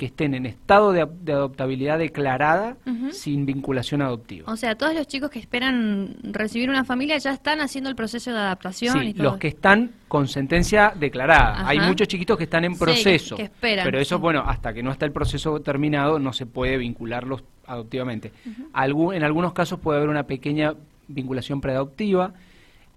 que 0.00 0.06
estén 0.06 0.32
en 0.32 0.46
estado 0.46 0.92
de, 0.92 1.02
adoptabilidad 1.02 1.98
declarada 1.98 2.78
sin 3.12 3.44
vinculación 3.44 4.00
adoptiva. 4.00 4.50
O 4.50 4.56
sea, 4.56 4.74
todos 4.74 4.94
los 4.94 5.06
chicos 5.06 5.28
que 5.28 5.38
esperan 5.38 6.16
recibir 6.22 6.70
una 6.70 6.84
familia 6.84 7.18
ya 7.18 7.32
están 7.32 7.60
haciendo 7.60 7.90
el 7.90 7.96
proceso 7.96 8.32
de 8.32 8.38
adaptación. 8.38 8.98
Sí, 8.98 9.12
los 9.12 9.36
que 9.36 9.48
están 9.48 9.90
con 10.08 10.26
sentencia 10.26 10.94
declarada. 10.98 11.68
Hay 11.68 11.80
muchos 11.80 12.08
chiquitos 12.08 12.38
que 12.38 12.44
están 12.44 12.64
en 12.64 12.78
proceso. 12.78 13.36
que 13.36 13.42
esperan, 13.42 13.84
pero 13.84 14.00
eso, 14.00 14.18
bueno, 14.18 14.42
hasta 14.46 14.72
que 14.72 14.82
no 14.82 14.90
está 14.90 15.04
el 15.04 15.12
proceso 15.12 15.60
terminado 15.60 16.18
no 16.18 16.32
se 16.32 16.46
puede 16.46 16.78
vincularlos 16.78 17.44
adoptivamente. 17.66 18.32
en 18.46 19.22
algunos 19.22 19.52
casos 19.52 19.80
puede 19.80 19.98
haber 19.98 20.08
una 20.08 20.22
pequeña 20.22 20.74
vinculación 21.08 21.60
preadoptiva. 21.60 22.32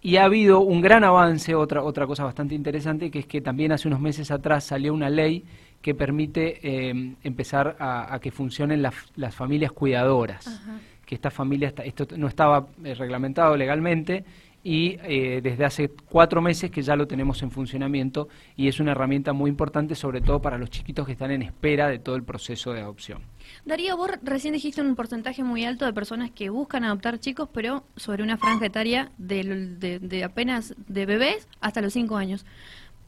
Y 0.01 0.17
ha 0.17 0.23
habido 0.23 0.61
un 0.61 0.81
gran 0.81 1.03
avance, 1.03 1.53
otra, 1.53 1.83
otra 1.83 2.07
cosa 2.07 2.23
bastante 2.23 2.55
interesante, 2.55 3.11
que 3.11 3.19
es 3.19 3.25
que 3.25 3.41
también 3.41 3.73
hace 3.73 3.89
unos 3.89 3.99
meses 3.99 4.31
atrás 4.31 4.63
salió 4.63 4.93
una 4.93 5.09
ley 5.09 5.43
que 5.83 5.93
permite 5.93 6.59
eh, 6.63 7.15
empezar 7.23 7.75
a, 7.77 8.17
que 8.21 8.31
funcionen 8.31 8.81
las 8.81 9.35
familias 9.35 9.73
cuidadoras. 9.73 10.61
Que 11.05 11.15
esta 11.15 11.29
familia, 11.29 11.73
esto 11.83 12.07
no 12.15 12.27
estaba 12.29 12.67
eh, 12.85 12.95
reglamentado 12.95 13.57
legalmente 13.57 14.23
y 14.63 14.97
eh, 15.03 15.41
desde 15.43 15.65
hace 15.65 15.89
cuatro 15.89 16.41
meses 16.41 16.71
que 16.71 16.81
ya 16.81 16.95
lo 16.95 17.05
tenemos 17.05 17.43
en 17.43 17.51
funcionamiento 17.51 18.29
y 18.55 18.69
es 18.69 18.79
una 18.79 18.91
herramienta 18.91 19.33
muy 19.33 19.49
importante 19.49 19.93
sobre 19.93 20.21
todo 20.21 20.41
para 20.41 20.57
los 20.57 20.69
chiquitos 20.69 21.05
que 21.05 21.11
están 21.11 21.31
en 21.31 21.41
espera 21.41 21.89
de 21.89 21.99
todo 21.99 22.15
el 22.15 22.23
proceso 22.23 22.71
de 22.71 22.79
adopción. 22.79 23.21
Darío, 23.65 23.97
vos 23.97 24.11
recién 24.23 24.53
dijiste 24.53 24.81
un 24.81 24.95
porcentaje 24.95 25.43
muy 25.43 25.65
alto 25.65 25.83
de 25.83 25.91
personas 25.91 26.31
que 26.31 26.49
buscan 26.49 26.85
adoptar 26.85 27.19
chicos, 27.19 27.49
pero 27.51 27.83
sobre 27.97 28.23
una 28.23 28.37
franja 28.37 28.67
etaria 28.67 29.11
de, 29.17 29.99
de 29.99 30.23
apenas 30.23 30.73
de 30.87 31.05
bebés 31.05 31.49
hasta 31.59 31.81
los 31.81 31.91
cinco 31.91 32.15
años. 32.15 32.45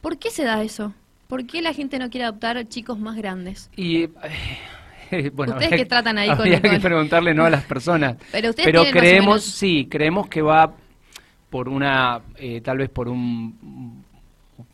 ¿Por 0.02 0.18
qué 0.18 0.28
se 0.28 0.44
da 0.44 0.62
eso? 0.62 0.92
¿Por 1.28 1.46
qué 1.46 1.60
la 1.62 1.72
gente 1.72 1.98
no 1.98 2.08
quiere 2.10 2.24
adoptar 2.24 2.68
chicos 2.68 2.98
más 2.98 3.16
grandes? 3.16 3.70
Y 3.76 4.04
eh, 5.10 5.30
bueno, 5.34 5.54
ustedes 5.54 5.80
que 5.80 5.86
tratan 5.86 6.18
ahí 6.18 6.28
con, 6.36 6.44
que 6.48 6.80
preguntarle 6.80 7.34
no 7.34 7.44
a 7.44 7.50
las 7.50 7.64
personas. 7.64 8.16
Pero, 8.32 8.52
Pero 8.54 8.84
creemos, 8.90 9.44
sí, 9.44 9.86
creemos 9.90 10.28
que 10.28 10.42
va 10.42 10.74
por 11.50 11.68
una, 11.68 12.20
eh, 12.36 12.60
tal 12.60 12.78
vez 12.78 12.90
por 12.90 13.08
un, 13.08 14.04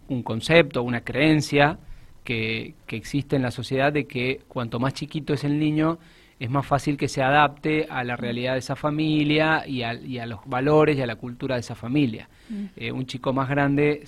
un 0.09 0.23
concepto, 0.23 0.83
una 0.83 1.03
creencia 1.03 1.79
que, 2.25 2.75
que, 2.87 2.97
existe 2.97 3.37
en 3.37 3.43
la 3.43 3.51
sociedad 3.51 3.93
de 3.93 4.07
que 4.07 4.41
cuanto 4.49 4.79
más 4.79 4.95
chiquito 4.95 5.35
es 5.35 5.45
el 5.45 5.59
niño, 5.59 5.99
es 6.43 6.51
más 6.51 6.67
fácil 6.67 6.97
que 6.97 7.07
se 7.07 7.23
adapte 7.23 7.87
a 7.89 8.03
la 8.03 8.17
realidad 8.17 8.55
de 8.55 8.59
esa 8.59 8.75
familia 8.75 9.63
y 9.65 9.83
a, 9.83 9.95
y 9.95 10.19
a 10.19 10.27
los 10.27 10.41
valores 10.45 10.99
y 10.99 11.01
a 11.01 11.07
la 11.07 11.15
cultura 11.15 11.55
de 11.55 11.61
esa 11.61 11.77
familia. 11.77 12.29
Mm. 12.49 12.65
Eh, 12.75 12.91
un 12.91 13.07
chico 13.07 13.33
más 13.33 13.49
grande, 13.49 14.03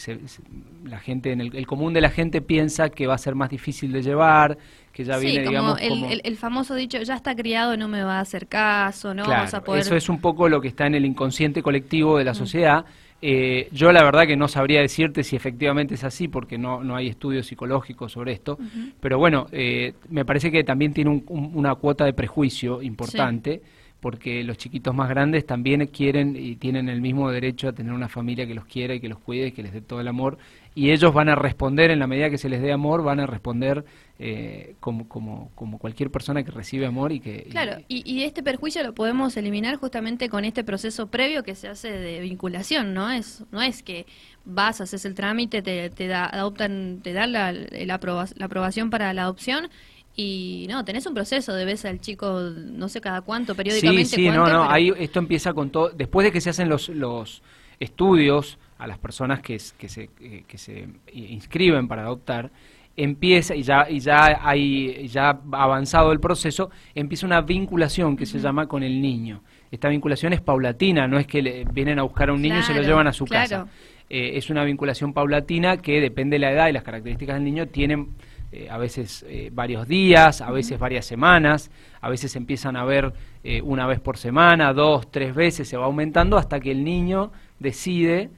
la 0.84 0.98
gente 0.98 1.30
en 1.30 1.40
el, 1.42 1.64
común 1.64 1.92
de 1.94 2.00
la 2.00 2.10
gente 2.10 2.40
piensa 2.40 2.88
que 2.88 3.06
va 3.06 3.14
a 3.14 3.18
ser 3.18 3.36
más 3.36 3.50
difícil 3.50 3.92
de 3.92 4.02
llevar, 4.02 4.58
que 4.92 5.04
ya 5.04 5.16
viene, 5.18 5.46
digamos, 5.46 5.80
el, 5.80 6.22
el, 6.24 6.36
famoso 6.36 6.74
dicho, 6.74 7.00
ya 7.02 7.14
está 7.14 7.36
criado, 7.36 7.76
no 7.76 7.86
me 7.86 8.02
va 8.02 8.18
a 8.18 8.22
hacer 8.22 8.48
caso, 8.48 9.14
no 9.14 9.28
vamos 9.28 9.54
a 9.54 9.62
poder... 9.62 9.82
Eso 9.82 9.94
es 9.94 10.08
un 10.08 10.20
poco 10.20 10.48
lo 10.48 10.60
que 10.60 10.66
está 10.66 10.88
en 10.88 10.96
el 10.96 11.04
inconsciente 11.04 11.62
colectivo 11.62 12.18
de 12.18 12.24
la 12.24 12.32
mm. 12.32 12.34
sociedad. 12.34 12.84
Eh, 13.26 13.68
yo 13.72 13.90
la 13.90 14.04
verdad 14.04 14.26
que 14.26 14.36
no 14.36 14.48
sabría 14.48 14.82
decirte 14.82 15.22
si 15.24 15.34
efectivamente 15.34 15.94
es 15.94 16.04
así, 16.04 16.28
porque 16.28 16.58
no, 16.58 16.84
no 16.84 16.94
hay 16.94 17.08
estudios 17.08 17.46
psicológicos 17.46 18.12
sobre 18.12 18.32
esto, 18.32 18.58
pero 19.00 19.16
bueno, 19.16 19.46
eh, 19.50 19.94
me 20.10 20.26
parece 20.26 20.52
que 20.52 20.62
también 20.62 20.92
tiene 20.92 21.22
una 21.28 21.74
cuota 21.76 22.04
de 22.04 22.12
prejuicio 22.12 22.82
importante 22.82 23.62
porque 24.04 24.44
los 24.44 24.58
chiquitos 24.58 24.94
más 24.94 25.08
grandes 25.08 25.46
también 25.46 25.86
quieren 25.86 26.36
y 26.36 26.56
tienen 26.56 26.90
el 26.90 27.00
mismo 27.00 27.30
derecho 27.30 27.68
a 27.68 27.72
tener 27.72 27.90
una 27.90 28.10
familia 28.10 28.46
que 28.46 28.52
los 28.52 28.66
quiera 28.66 28.92
y 28.94 29.00
que 29.00 29.08
los 29.08 29.18
cuide 29.18 29.46
y 29.46 29.52
que 29.52 29.62
les 29.62 29.72
dé 29.72 29.80
todo 29.80 29.98
el 29.98 30.08
amor. 30.08 30.36
Y 30.74 30.90
ellos 30.90 31.14
van 31.14 31.30
a 31.30 31.34
responder, 31.34 31.90
en 31.90 32.00
la 32.00 32.06
medida 32.06 32.28
que 32.28 32.36
se 32.36 32.50
les 32.50 32.60
dé 32.60 32.70
amor, 32.70 33.02
van 33.02 33.18
a 33.18 33.26
responder 33.26 33.82
eh, 34.18 34.74
como, 34.78 35.08
como, 35.08 35.52
como 35.54 35.78
cualquier 35.78 36.10
persona 36.10 36.42
que 36.42 36.50
recibe 36.50 36.84
amor 36.84 37.12
y 37.12 37.20
que... 37.20 37.44
Claro, 37.44 37.78
y, 37.88 38.24
este 38.24 38.42
perjuicio 38.42 38.82
lo 38.82 38.92
podemos 38.92 39.38
eliminar 39.38 39.76
justamente 39.76 40.28
con 40.28 40.44
este 40.44 40.64
proceso 40.64 41.06
previo 41.06 41.42
que 41.42 41.54
se 41.54 41.68
hace 41.68 41.90
de 41.90 42.20
vinculación, 42.20 42.92
¿no? 42.92 43.10
Es, 43.10 43.42
no 43.52 43.62
es 43.62 43.82
que 43.82 44.04
vas, 44.44 44.82
haces 44.82 45.06
el 45.06 45.14
trámite, 45.14 45.62
te, 45.62 45.88
te 45.88 46.08
da, 46.08 46.26
adoptan, 46.26 47.00
te 47.02 47.14
dan 47.14 47.32
la, 47.32 47.52
la 47.52 47.94
aprobación 47.94 48.90
para 48.90 49.14
la 49.14 49.22
adopción 49.22 49.70
y 50.16 50.66
no, 50.68 50.84
tenés 50.84 51.06
un 51.06 51.14
proceso 51.14 51.54
de 51.54 51.64
ves 51.64 51.84
al 51.84 52.00
chico, 52.00 52.40
no 52.40 52.88
sé 52.88 53.00
cada 53.00 53.22
cuánto, 53.22 53.54
periódicamente. 53.54 54.04
Sí, 54.04 54.16
sí, 54.16 54.28
no, 54.28 54.46
no, 54.46 54.70
ahí 54.70 54.92
esto 54.98 55.18
empieza 55.18 55.52
con 55.52 55.70
todo. 55.70 55.90
Después 55.90 56.24
de 56.24 56.32
que 56.32 56.40
se 56.40 56.50
hacen 56.50 56.68
los, 56.68 56.88
los 56.88 57.42
estudios 57.80 58.58
a 58.78 58.86
las 58.86 58.98
personas 58.98 59.40
que, 59.40 59.58
que, 59.76 59.88
se, 59.88 60.10
eh, 60.20 60.44
que 60.46 60.58
se 60.58 60.88
inscriben 61.12 61.88
para 61.88 62.02
adoptar, 62.02 62.50
empieza, 62.96 63.56
y 63.56 63.62
ya, 63.62 63.88
y 63.90 63.98
ya 63.98 64.40
hay 64.42 65.08
ya 65.08 65.40
avanzado 65.50 66.12
el 66.12 66.20
proceso, 66.20 66.70
empieza 66.94 67.26
una 67.26 67.40
vinculación 67.40 68.16
que 68.16 68.26
se 68.26 68.38
llama 68.38 68.68
con 68.68 68.82
el 68.82 69.00
niño. 69.00 69.42
Esta 69.70 69.88
vinculación 69.88 70.32
es 70.32 70.40
paulatina, 70.40 71.08
no 71.08 71.18
es 71.18 71.26
que 71.26 71.42
le, 71.42 71.64
vienen 71.72 71.98
a 71.98 72.02
buscar 72.04 72.28
a 72.28 72.32
un 72.32 72.40
niño 72.40 72.60
y 72.60 72.62
se 72.62 72.74
lo 72.74 72.82
llevan 72.82 73.08
a 73.08 73.12
su 73.12 73.26
casa. 73.26 73.66
Eh, 74.08 74.32
es 74.36 74.50
una 74.50 74.62
vinculación 74.64 75.12
paulatina 75.12 75.78
que 75.78 76.00
depende 76.00 76.34
de 76.34 76.40
la 76.40 76.52
edad 76.52 76.68
y 76.68 76.72
las 76.72 76.84
características 76.84 77.36
del 77.36 77.44
niño, 77.44 77.66
tienen 77.66 78.10
eh, 78.56 78.68
a 78.70 78.78
veces 78.78 79.24
eh, 79.28 79.50
varios 79.52 79.88
días, 79.88 80.40
a 80.40 80.52
veces 80.52 80.78
varias 80.78 81.04
semanas, 81.04 81.72
a 82.00 82.08
veces 82.08 82.36
empiezan 82.36 82.76
a 82.76 82.84
ver 82.84 83.12
eh, 83.42 83.60
una 83.62 83.84
vez 83.88 83.98
por 83.98 84.16
semana, 84.16 84.72
dos, 84.72 85.10
tres 85.10 85.34
veces, 85.34 85.66
se 85.66 85.76
va 85.76 85.86
aumentando 85.86 86.38
hasta 86.38 86.60
que 86.60 86.70
el 86.70 86.84
niño 86.84 87.32
decide, 87.58 88.30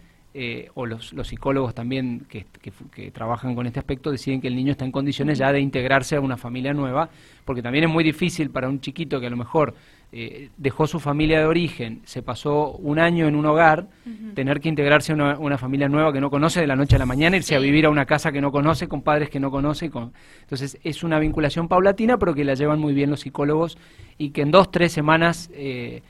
o 0.74 0.84
los, 0.84 1.14
los, 1.14 1.28
psicólogos 1.28 1.74
también 1.74 2.26
que, 2.28 2.44
que, 2.92 3.10
trabajan 3.10 3.54
con 3.54 3.66
este 3.66 3.78
aspecto, 3.78 4.10
deciden 4.10 4.42
que 4.42 4.48
el 4.48 4.54
niño 4.54 4.72
está 4.72 4.84
en 4.84 4.92
condiciones 4.92 5.38
ya 5.38 5.50
de 5.50 5.60
integrarse 5.60 6.14
a 6.16 6.20
una 6.20 6.36
familia 6.36 6.74
nueva, 6.74 7.08
porque 7.46 7.62
también 7.62 7.84
es 7.84 7.90
muy 7.90 8.04
difícil 8.04 8.50
para 8.50 8.68
un 8.68 8.80
chiquito 8.80 9.18
que 9.18 9.28
a 9.28 9.30
lo 9.30 9.38
mejor 9.38 9.74
eh, 10.12 10.50
dejó 10.56 10.86
su 10.86 11.00
familia 11.00 11.40
de 11.40 11.46
origen, 11.46 12.00
se 12.04 12.22
pasó 12.22 12.72
un 12.72 12.98
año 12.98 13.26
en 13.26 13.34
un 13.34 13.44
hogar, 13.44 13.88
tener 14.34 14.60
que 14.60 14.68
integrarse 14.68 15.12
a 15.12 15.36
una, 15.38 15.58
familia 15.58 15.88
nueva 15.88 16.12
que 16.12 16.20
no 16.20 16.30
conoce 16.30 16.60
de 16.60 16.66
la 16.66 16.76
noche 16.76 16.96
a 16.96 16.98
la 16.98 17.06
mañana, 17.06 17.36
irse 17.36 17.56
a 17.56 17.58
vivir 17.58 17.86
a 17.86 17.90
una 17.90 18.06
casa 18.06 18.30
que 18.30 18.40
no 18.40 18.52
conoce, 18.52 18.88
con 18.88 19.02
padres 19.02 19.30
que 19.30 19.40
no 19.40 19.50
conoce. 19.50 19.90
Con... 19.90 20.12
Entonces 20.42 20.78
es 20.84 21.02
una 21.02 21.18
vinculación 21.18 21.68
paulatina, 21.68 22.18
pero 22.18 22.34
que 22.34 22.44
la 22.44 22.54
llevan 22.54 22.78
muy 22.78 22.94
bien 22.94 23.10
los 23.10 23.20
psicólogos 23.20 23.78
y 24.16 24.30
que 24.30 24.42
en 24.42 24.52
dos, 24.52 24.70
tres 24.70 24.92
semanas 24.92 25.50
eh, 25.52 26.02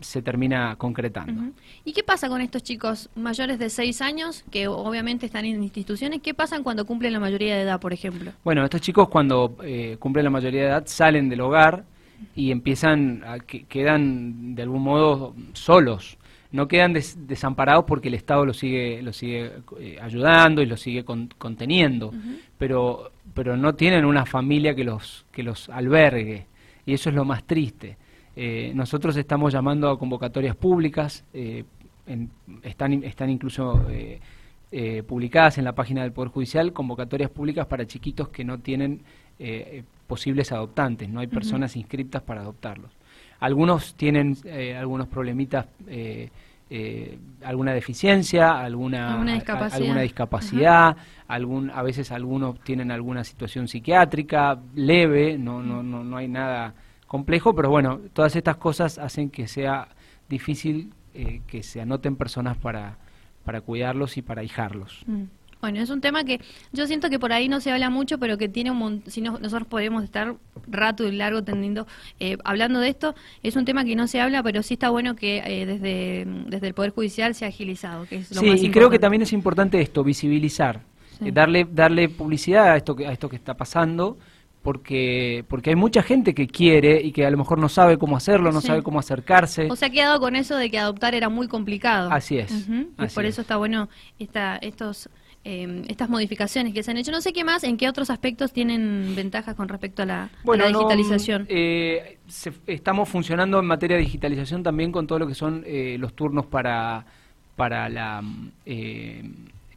se 0.00 0.22
termina 0.22 0.76
concretando. 0.76 1.52
¿Y 1.84 1.92
qué 1.92 2.02
pasa 2.02 2.28
con 2.28 2.40
estos 2.40 2.62
chicos 2.62 3.10
mayores 3.14 3.58
de 3.58 3.70
seis 3.70 4.00
años, 4.00 4.44
que 4.50 4.68
obviamente 4.68 5.26
están 5.26 5.44
en 5.44 5.62
instituciones? 5.62 6.20
¿Qué 6.22 6.34
pasa 6.34 6.62
cuando 6.62 6.86
cumplen 6.86 7.12
la 7.12 7.20
mayoría 7.20 7.56
de 7.56 7.62
edad, 7.62 7.80
por 7.80 7.92
ejemplo? 7.92 8.32
Bueno, 8.44 8.62
estos 8.64 8.80
chicos 8.80 9.08
cuando 9.08 9.56
eh, 9.64 9.96
cumplen 9.98 10.24
la 10.24 10.30
mayoría 10.30 10.62
de 10.62 10.68
edad 10.68 10.84
salen 10.86 11.28
del 11.28 11.40
hogar, 11.40 11.84
y 12.34 12.50
empiezan 12.50 13.22
a 13.26 13.38
que 13.38 13.64
quedan 13.64 14.54
de 14.54 14.62
algún 14.62 14.82
modo 14.82 15.34
solos. 15.54 16.18
No 16.52 16.68
quedan 16.68 16.92
desamparados 16.92 17.84
porque 17.86 18.08
el 18.08 18.14
Estado 18.14 18.46
los 18.46 18.58
sigue 18.58 19.02
los 19.02 19.16
sigue 19.16 19.52
eh, 19.78 19.98
ayudando 20.00 20.62
y 20.62 20.66
los 20.66 20.80
sigue 20.80 21.04
conteniendo 21.04 22.12
pero 22.56 23.10
pero 23.34 23.56
no 23.56 23.74
tienen 23.74 24.04
una 24.04 24.24
familia 24.24 24.74
que 24.74 24.84
los 24.84 25.26
que 25.32 25.42
los 25.42 25.68
albergue 25.68 26.46
y 26.86 26.94
eso 26.94 27.10
es 27.10 27.16
lo 27.16 27.24
más 27.24 27.42
triste. 27.44 27.96
Eh, 28.36 28.70
nosotros 28.74 29.16
estamos 29.16 29.52
llamando 29.52 29.90
a 29.90 29.98
convocatorias 29.98 30.54
públicas 30.54 31.24
eh, 31.34 31.64
están 32.62 33.02
están 33.02 33.30
incluso 33.30 33.84
publicadas 35.06 35.58
en 35.58 35.64
la 35.64 35.74
página 35.74 36.02
del 36.02 36.12
Poder 36.12 36.30
Judicial 36.30 36.72
convocatorias 36.72 37.30
públicas 37.30 37.66
para 37.66 37.86
chiquitos 37.86 38.28
que 38.28 38.44
no 38.44 38.58
tienen 38.58 39.00
posibles 40.06 40.52
adoptantes, 40.52 41.08
no 41.08 41.20
hay 41.20 41.26
personas 41.26 41.76
inscritas 41.76 42.22
para 42.22 42.40
adoptarlos. 42.40 42.90
Algunos 43.40 43.94
tienen 43.94 44.36
eh, 44.44 44.76
algunos 44.76 45.08
problemitas, 45.08 45.66
eh, 45.86 46.30
eh, 46.70 47.18
alguna 47.44 47.72
deficiencia, 47.72 48.58
alguna, 48.58 49.14
alguna 49.14 50.00
discapacidad, 50.00 50.96
algún, 51.28 51.70
a 51.70 51.82
veces 51.82 52.10
algunos 52.12 52.58
tienen 52.60 52.90
alguna 52.90 53.24
situación 53.24 53.68
psiquiátrica 53.68 54.58
leve, 54.74 55.36
no, 55.38 55.62
no, 55.62 55.82
no, 55.82 56.02
no 56.02 56.16
hay 56.16 56.28
nada 56.28 56.74
complejo, 57.06 57.54
pero 57.54 57.70
bueno, 57.70 58.00
todas 58.12 58.34
estas 58.36 58.56
cosas 58.56 58.98
hacen 58.98 59.30
que 59.30 59.46
sea 59.46 59.88
difícil 60.28 60.92
que 61.46 61.62
se 61.62 61.80
anoten 61.80 62.14
personas 62.16 62.58
para, 62.58 62.98
para 63.42 63.62
cuidarlos 63.62 64.18
y 64.18 64.22
para 64.22 64.42
hijarlos. 64.44 65.02
Mm. 65.06 65.22
Bueno, 65.60 65.80
es 65.80 65.90
un 65.90 66.00
tema 66.00 66.24
que 66.24 66.40
yo 66.72 66.86
siento 66.86 67.08
que 67.08 67.18
por 67.18 67.32
ahí 67.32 67.48
no 67.48 67.60
se 67.60 67.70
habla 67.70 67.90
mucho, 67.90 68.18
pero 68.18 68.36
que 68.36 68.48
tiene 68.48 68.70
un 68.70 68.76
montón, 68.76 69.10
si 69.10 69.20
no, 69.20 69.38
nosotros 69.38 69.66
podemos 69.66 70.04
estar 70.04 70.34
rato 70.68 71.06
y 71.06 71.12
largo 71.12 71.42
tendiendo 71.42 71.86
eh, 72.20 72.36
hablando 72.44 72.78
de 72.80 72.88
esto, 72.88 73.14
es 73.42 73.56
un 73.56 73.64
tema 73.64 73.84
que 73.84 73.96
no 73.96 74.06
se 74.06 74.20
habla, 74.20 74.42
pero 74.42 74.62
sí 74.62 74.74
está 74.74 74.90
bueno 74.90 75.16
que 75.16 75.38
eh, 75.38 75.66
desde, 75.66 76.26
desde 76.48 76.66
el 76.68 76.74
Poder 76.74 76.92
Judicial 76.92 77.34
se 77.34 77.46
ha 77.46 77.48
agilizado. 77.48 78.04
Que 78.06 78.16
es 78.16 78.34
lo 78.34 78.40
sí, 78.40 78.48
y 78.48 78.70
creo 78.70 78.90
que 78.90 78.98
también 78.98 79.22
es 79.22 79.32
importante 79.32 79.80
esto, 79.80 80.04
visibilizar, 80.04 80.82
eh, 81.24 81.32
darle, 81.32 81.66
darle 81.70 82.08
publicidad 82.10 82.68
a 82.72 82.76
esto, 82.76 82.94
que, 82.94 83.06
a 83.06 83.12
esto 83.12 83.28
que 83.28 83.36
está 83.36 83.54
pasando, 83.54 84.18
porque 84.66 85.44
porque 85.48 85.70
hay 85.70 85.76
mucha 85.76 86.02
gente 86.02 86.34
que 86.34 86.46
quiere 86.46 87.00
y 87.00 87.12
que 87.12 87.24
a 87.24 87.30
lo 87.30 87.38
mejor 87.38 87.58
no 87.58 87.68
sabe 87.68 87.96
cómo 87.96 88.16
hacerlo, 88.16 88.52
no 88.52 88.60
sabe 88.60 88.82
cómo 88.82 88.98
acercarse. 88.98 89.68
O 89.70 89.76
se 89.76 89.86
ha 89.86 89.90
quedado 89.90 90.20
con 90.20 90.36
eso 90.36 90.56
de 90.56 90.70
que 90.70 90.78
adoptar 90.78 91.14
era 91.14 91.28
muy 91.28 91.48
complicado. 91.48 92.10
Así 92.12 92.38
es. 92.38 92.68
y 92.68 93.06
por 93.14 93.24
eso 93.24 93.40
está 93.40 93.56
bueno 93.56 93.88
esta, 94.18 94.56
estos 94.56 95.08
Em, 95.48 95.84
estas 95.86 96.08
modificaciones 96.08 96.74
que 96.74 96.82
se 96.82 96.90
han 96.90 96.96
hecho. 96.96 97.12
No 97.12 97.20
sé 97.20 97.32
qué 97.32 97.44
más, 97.44 97.62
en 97.62 97.76
qué 97.76 97.88
otros 97.88 98.10
aspectos 98.10 98.52
tienen 98.52 99.14
ventajas 99.14 99.54
con 99.54 99.68
respecto 99.68 100.02
a 100.02 100.04
la, 100.04 100.30
digitalización. 100.44 101.46
eh, 101.48 102.18
estamos 102.66 103.08
funcionando 103.08 103.60
en 103.60 103.66
materia 103.66 103.96
de 103.96 104.02
digitalización 104.02 104.64
también 104.64 104.90
con 104.90 105.06
todo 105.06 105.20
lo 105.20 105.28
que 105.28 105.36
son 105.36 105.62
eh, 105.64 105.98
los 106.00 106.14
turnos 106.14 106.46
para, 106.46 107.06
para, 107.54 107.88
la, 107.88 108.24
eh, 108.64 109.22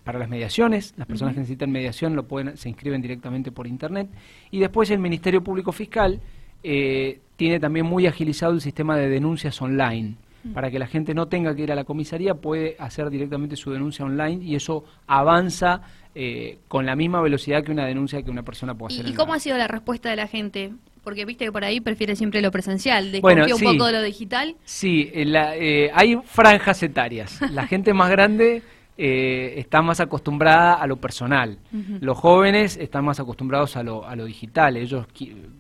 para 0.10 0.18
las 0.18 0.30
mediaciones. 0.30 0.96
Las 0.98 1.06
personas 1.06 1.36
que 1.36 1.42
necesitan 1.42 1.70
mediación 1.70 2.16
lo 2.16 2.24
pueden, 2.24 2.58
se 2.58 2.68
inscriben 2.68 3.00
directamente 3.00 3.52
por 3.52 3.68
Internet. 3.68 4.10
Y 4.50 4.58
después 4.58 4.90
el 4.90 4.98
Ministerio 4.98 5.44
Público 5.44 5.72
Fiscal 5.72 6.20
eh, 6.64 7.20
tiene 7.36 7.60
también 7.60 7.86
muy 7.86 8.08
agilizado 8.08 8.54
el 8.54 8.60
sistema 8.60 8.98
de 8.98 9.08
denuncias 9.08 9.62
online 9.62 10.16
para 10.52 10.72
que 10.72 10.80
la 10.80 10.88
gente 10.88 11.14
no 11.14 11.28
tenga 11.28 11.56
que 11.56 11.62
ir 11.62 11.72
a 11.72 11.76
la 11.76 11.84
comisaría, 11.84 12.34
puede 12.34 12.76
hacer 12.80 13.12
directamente 13.12 13.56
su 13.56 13.72
denuncia 13.72 14.04
online 14.04 14.44
y 14.44 14.56
eso 14.56 14.84
avanza 15.06 15.82
eh, 16.16 16.58
con 16.68 16.88
la 16.88 16.96
misma 16.96 17.22
velocidad 17.22 17.64
que 17.64 17.72
una 17.72 17.86
denuncia 17.86 18.24
que 18.24 18.32
una 18.32 18.42
persona 18.42 18.74
puede 18.74 18.96
hacer. 18.96 19.08
¿Y, 19.08 19.14
cómo 19.14 19.34
ha 19.34 19.40
sido 19.40 19.60
la 19.60 19.68
respuesta 19.68 20.10
de 20.10 20.16
la 20.16 20.26
gente? 20.26 20.72
Porque 21.04 21.26
viste 21.26 21.46
que 21.46 21.52
por 21.52 21.66
ahí 21.66 21.82
prefiere 21.82 22.16
siempre 22.16 22.42
lo 22.42 22.50
presencial, 22.50 23.12
desconfía 23.12 23.54
un 23.54 23.62
poco 23.62 23.86
de 23.86 23.92
lo 23.92 24.02
digital. 24.02 24.56
Sí, 24.64 25.12
eh, 25.14 25.92
hay 25.94 26.20
franjas 26.26 26.82
etarias. 26.82 27.40
La 27.52 27.68
gente 27.68 27.94
más 27.94 28.10
grande 28.10 28.64
eh, 29.02 29.54
está 29.58 29.82
más 29.82 30.02
acostumbrada 30.02 30.74
a 30.74 30.86
lo 30.86 30.98
personal. 30.98 31.60
Los 32.02 32.18
jóvenes 32.18 32.76
están 32.76 33.06
más 33.06 33.18
acostumbrados 33.22 33.78
a 33.78 33.84
lo, 33.84 34.06
a 34.06 34.14
lo 34.18 34.26
digital, 34.26 34.76
ellos 34.76 35.08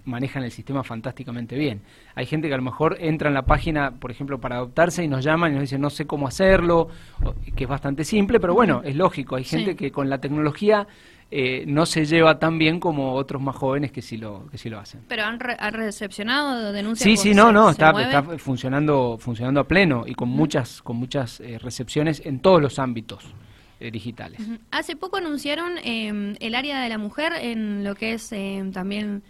manejan 0.03 0.43
el 0.43 0.51
sistema 0.51 0.83
fantásticamente 0.83 1.55
bien. 1.55 1.79
Hay 2.15 2.25
gente 2.25 2.49
que 2.49 2.53
a 2.53 2.57
lo 2.57 2.63
mejor 2.63 2.97
entra 2.99 3.29
en 3.29 3.35
la 3.35 3.43
página, 3.43 3.91
por 3.91 4.11
ejemplo, 4.11 4.41
para 4.41 4.57
adoptarse 4.57 5.05
y 5.05 5.07
nos 5.07 5.23
llaman 5.23 5.51
y 5.51 5.53
nos 5.53 5.61
dicen 5.61 5.79
no 5.79 5.89
sé 5.89 6.05
cómo 6.05 6.27
hacerlo, 6.27 6.89
que 7.55 7.63
es 7.63 7.69
bastante 7.69 8.03
simple, 8.03 8.41
pero 8.41 8.53
bueno, 8.53 8.81
es 8.83 8.97
lógico, 8.97 9.37
hay 9.37 9.45
gente 9.45 9.73
que 9.77 9.89
con 9.89 10.09
la 10.09 10.17
tecnología 10.17 10.85
eh, 11.31 11.63
no 11.67 11.85
se 11.85 12.05
lleva 12.05 12.39
tan 12.39 12.57
bien 12.57 12.79
como 12.79 13.13
otros 13.13 13.39
más 13.41 13.55
jóvenes 13.55 13.91
que 13.91 14.01
sí 14.01 14.17
lo, 14.17 14.47
que 14.49 14.57
sí 14.57 14.69
lo 14.69 14.79
hacen. 14.79 15.01
¿Pero 15.07 15.23
han, 15.23 15.39
recepcionado 15.39 16.71
denuncias? 16.71 17.03
Sí, 17.03 17.17
sí, 17.17 17.35
no, 17.35 17.51
no, 17.51 17.69
está, 17.69 17.91
está, 18.01 18.23
funcionando, 18.39 19.17
funcionando 19.19 19.59
a 19.59 19.67
pleno 19.67 20.05
y 20.07 20.15
con 20.15 20.29
muchas, 20.29 20.81
con 20.81 20.95
muchas 20.95 21.39
eh, 21.39 21.59
recepciones 21.59 22.21
en 22.25 22.39
todos 22.39 22.59
los 22.59 22.79
ámbitos 22.79 23.23
eh, 23.79 23.91
digitales. 23.91 24.41
Hace 24.71 24.95
poco 24.95 25.17
anunciaron 25.17 25.73
em, 25.83 26.35
el 26.39 26.55
área 26.55 26.81
de 26.81 26.89
la 26.89 26.97
mujer 26.97 27.33
en 27.39 27.83
lo 27.83 27.93
que 27.93 28.13
es 28.13 28.31
em, 28.31 28.71
también 28.71 29.21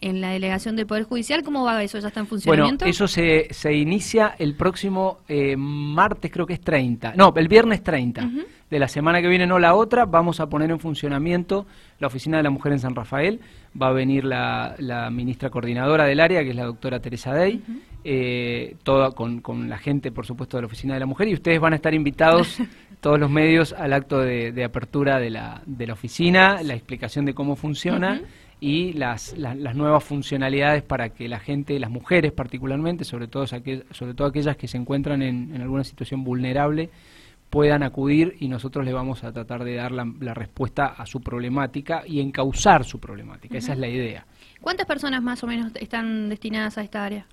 en 0.00 0.20
la 0.20 0.30
delegación 0.30 0.76
del 0.76 0.86
Poder 0.86 1.04
Judicial. 1.04 1.42
¿Cómo 1.42 1.64
va 1.64 1.82
eso? 1.82 1.98
¿Ya 1.98 2.08
está 2.08 2.20
en 2.20 2.26
funcionamiento? 2.26 2.84
Bueno, 2.84 2.90
eso 2.90 3.08
se, 3.08 3.48
se 3.50 3.74
inicia 3.74 4.34
el 4.38 4.54
próximo 4.54 5.18
eh, 5.28 5.56
martes, 5.56 6.30
creo 6.30 6.46
que 6.46 6.54
es 6.54 6.60
30. 6.60 7.14
No, 7.16 7.32
el 7.36 7.48
viernes 7.48 7.82
30. 7.82 8.28
De 8.70 8.78
la 8.78 8.86
semana 8.86 9.22
que 9.22 9.28
viene, 9.28 9.46
no 9.46 9.58
la 9.58 9.74
otra, 9.74 10.04
vamos 10.04 10.40
a 10.40 10.48
poner 10.48 10.70
en 10.70 10.78
funcionamiento 10.78 11.66
la 11.98 12.06
Oficina 12.06 12.36
de 12.36 12.42
la 12.42 12.50
Mujer 12.50 12.72
en 12.72 12.78
San 12.78 12.94
Rafael. 12.94 13.40
Va 13.80 13.88
a 13.88 13.92
venir 13.92 14.24
la, 14.24 14.76
ministra 15.10 15.50
coordinadora 15.50 16.04
del 16.04 16.20
área, 16.20 16.42
que 16.42 16.50
es 16.50 16.56
la 16.56 16.64
doctora 16.64 17.00
Teresa 17.00 17.34
Dey, 17.34 17.62
eh, 18.04 18.76
toda 18.82 19.12
con, 19.12 19.40
con 19.40 19.68
la 19.68 19.78
gente, 19.78 20.12
por 20.12 20.26
supuesto, 20.26 20.58
de 20.58 20.62
la 20.62 20.66
Oficina 20.66 20.94
de 20.94 21.00
la 21.00 21.06
Mujer. 21.06 21.28
Y 21.28 21.34
ustedes 21.34 21.58
van 21.60 21.72
a 21.72 21.76
estar 21.76 21.94
invitados, 21.94 22.58
todos 23.00 23.18
los 23.18 23.30
medios, 23.30 23.72
al 23.72 23.92
acto 23.94 24.20
de, 24.20 24.64
apertura 24.64 25.18
de 25.18 25.30
la, 25.30 25.62
de 25.64 25.86
la 25.86 25.94
oficina, 25.94 26.62
la 26.62 26.74
explicación 26.74 27.24
de 27.24 27.34
cómo 27.34 27.56
funciona 27.56 28.20
y 28.60 28.92
las, 28.94 29.36
las, 29.38 29.76
nuevas 29.76 30.02
funcionalidades 30.02 30.82
para 30.82 31.10
que 31.10 31.28
la 31.28 31.38
gente, 31.38 31.78
las 31.78 31.90
mujeres 31.90 32.32
particularmente, 32.32 33.04
sobre 33.04 33.28
todo, 33.28 33.46
sobre 33.46 34.14
todo 34.14 34.26
aquellas 34.26 34.56
que 34.56 34.68
se 34.68 34.76
encuentran 34.76 35.22
en, 35.22 35.54
en, 35.54 35.62
alguna 35.62 35.84
situación 35.84 36.24
vulnerable, 36.24 36.90
puedan 37.50 37.82
acudir 37.82 38.36
y 38.40 38.48
nosotros 38.48 38.84
le 38.84 38.92
vamos 38.92 39.24
a 39.24 39.32
tratar 39.32 39.64
de 39.64 39.76
dar 39.76 39.92
la, 39.92 40.34
respuesta 40.34 40.86
a 40.86 41.06
su 41.06 41.20
problemática 41.20 42.02
y 42.06 42.20
encauzar 42.20 42.84
su 42.84 42.98
problemática. 42.98 43.56
Esa 43.56 43.72
es 43.72 43.78
la 43.78 43.88
idea. 43.88 44.26
¿Cuántas 44.60 44.86
personas 44.86 45.22
más 45.22 45.42
o 45.44 45.46
menos 45.46 45.72
están 45.76 46.28
destinadas 46.28 46.78
a 46.78 46.82
esta 46.82 47.04
área? 47.04 47.26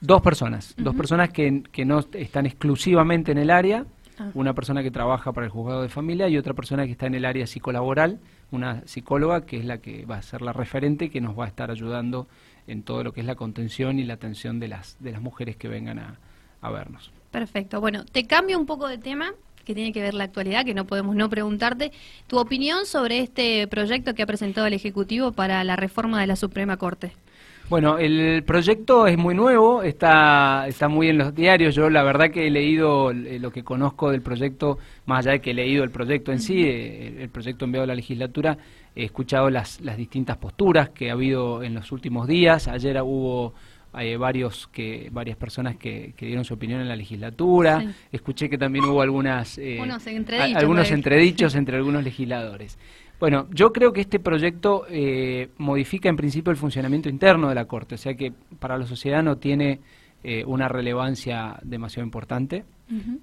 Dos 0.00 0.22
personas, 0.22 0.74
dos 0.78 0.94
personas 0.94 1.30
que, 1.30 1.64
que 1.72 1.84
no 1.84 1.98
están 2.12 2.46
exclusivamente 2.46 3.32
en 3.32 3.38
el 3.38 3.50
área, 3.50 3.84
Ah. 4.18 4.30
una 4.34 4.52
persona 4.52 4.82
que 4.82 4.90
trabaja 4.90 5.32
para 5.32 5.46
el 5.46 5.52
juzgado 5.52 5.82
de 5.82 5.88
familia 5.88 6.28
y 6.28 6.36
otra 6.36 6.54
persona 6.54 6.84
que 6.86 6.92
está 6.92 7.06
en 7.06 7.14
el 7.14 7.24
área 7.24 7.46
psicolaboral, 7.46 8.18
una 8.50 8.82
psicóloga 8.86 9.44
que 9.44 9.58
es 9.58 9.64
la 9.64 9.78
que 9.78 10.06
va 10.06 10.16
a 10.16 10.22
ser 10.22 10.42
la 10.42 10.52
referente 10.52 11.10
que 11.10 11.20
nos 11.20 11.38
va 11.38 11.44
a 11.44 11.48
estar 11.48 11.70
ayudando 11.70 12.26
en 12.66 12.82
todo 12.82 13.02
lo 13.04 13.12
que 13.12 13.20
es 13.20 13.26
la 13.26 13.34
contención 13.34 13.98
y 13.98 14.04
la 14.04 14.14
atención 14.14 14.60
de 14.60 14.68
las, 14.68 14.96
de 15.00 15.12
las 15.12 15.20
mujeres 15.20 15.56
que 15.56 15.68
vengan 15.68 15.98
a, 15.98 16.18
a 16.60 16.70
vernos. 16.70 17.10
Perfecto. 17.30 17.80
Bueno, 17.80 18.04
te 18.04 18.26
cambio 18.26 18.58
un 18.58 18.66
poco 18.66 18.88
de 18.88 18.98
tema 18.98 19.32
que 19.64 19.74
tiene 19.74 19.92
que 19.92 20.00
ver 20.00 20.14
la 20.14 20.24
actualidad, 20.24 20.64
que 20.64 20.72
no 20.72 20.86
podemos 20.86 21.14
no 21.14 21.28
preguntarte, 21.28 21.92
tu 22.26 22.38
opinión 22.38 22.86
sobre 22.86 23.18
este 23.18 23.66
proyecto 23.68 24.14
que 24.14 24.22
ha 24.22 24.26
presentado 24.26 24.66
el 24.66 24.72
Ejecutivo 24.72 25.32
para 25.32 25.62
la 25.62 25.76
reforma 25.76 26.20
de 26.22 26.26
la 26.26 26.36
Suprema 26.36 26.78
Corte. 26.78 27.12
Bueno, 27.68 27.98
el 27.98 28.42
proyecto 28.44 29.06
es 29.06 29.18
muy 29.18 29.34
nuevo, 29.34 29.82
está, 29.82 30.66
está 30.66 30.88
muy 30.88 31.08
en 31.08 31.18
los 31.18 31.34
diarios. 31.34 31.74
Yo 31.74 31.90
la 31.90 32.02
verdad 32.02 32.30
que 32.30 32.46
he 32.46 32.50
leído 32.50 33.10
eh, 33.10 33.38
lo 33.38 33.50
que 33.50 33.62
conozco 33.62 34.10
del 34.10 34.22
proyecto, 34.22 34.78
más 35.04 35.18
allá 35.18 35.32
de 35.32 35.40
que 35.42 35.50
he 35.50 35.54
leído 35.54 35.84
el 35.84 35.90
proyecto 35.90 36.32
en 36.32 36.40
sí, 36.40 36.62
eh, 36.64 37.22
el 37.22 37.28
proyecto 37.28 37.66
enviado 37.66 37.84
a 37.84 37.88
la 37.88 37.94
legislatura, 37.94 38.56
he 38.96 39.04
escuchado 39.04 39.50
las, 39.50 39.82
las 39.82 39.98
distintas 39.98 40.38
posturas 40.38 40.88
que 40.88 41.10
ha 41.10 41.12
habido 41.12 41.62
en 41.62 41.74
los 41.74 41.92
últimos 41.92 42.26
días. 42.26 42.68
Ayer 42.68 42.98
hubo 43.02 43.52
hay 43.92 44.10
eh, 44.10 44.16
varios 44.16 44.68
que 44.68 45.08
varias 45.12 45.36
personas 45.36 45.76
que, 45.76 46.14
dieron 46.18 46.44
su 46.44 46.54
opinión 46.54 46.80
en 46.80 46.88
la 46.88 46.96
legislatura. 46.96 47.84
Escuché 48.10 48.48
que 48.48 48.56
también 48.56 48.86
hubo 48.86 49.02
algunas 49.02 49.58
algunos 50.54 50.90
entredichos 50.90 51.54
entre 51.54 51.76
algunos 51.76 52.02
legisladores. 52.02 52.78
Bueno, 53.20 53.48
yo 53.50 53.72
creo 53.72 53.92
que 53.92 54.00
este 54.00 54.20
proyecto 54.20 54.86
eh, 54.88 55.48
modifica 55.58 56.08
en 56.08 56.16
principio 56.16 56.52
el 56.52 56.56
funcionamiento 56.56 57.08
interno 57.08 57.48
de 57.48 57.54
la 57.54 57.64
Corte, 57.64 57.96
o 57.96 57.98
sea 57.98 58.14
que 58.14 58.32
para 58.60 58.78
la 58.78 58.86
sociedad 58.86 59.22
no 59.22 59.36
tiene 59.36 59.80
eh, 60.22 60.44
una 60.46 60.68
relevancia 60.68 61.58
demasiado 61.62 62.04
importante. 62.04 62.64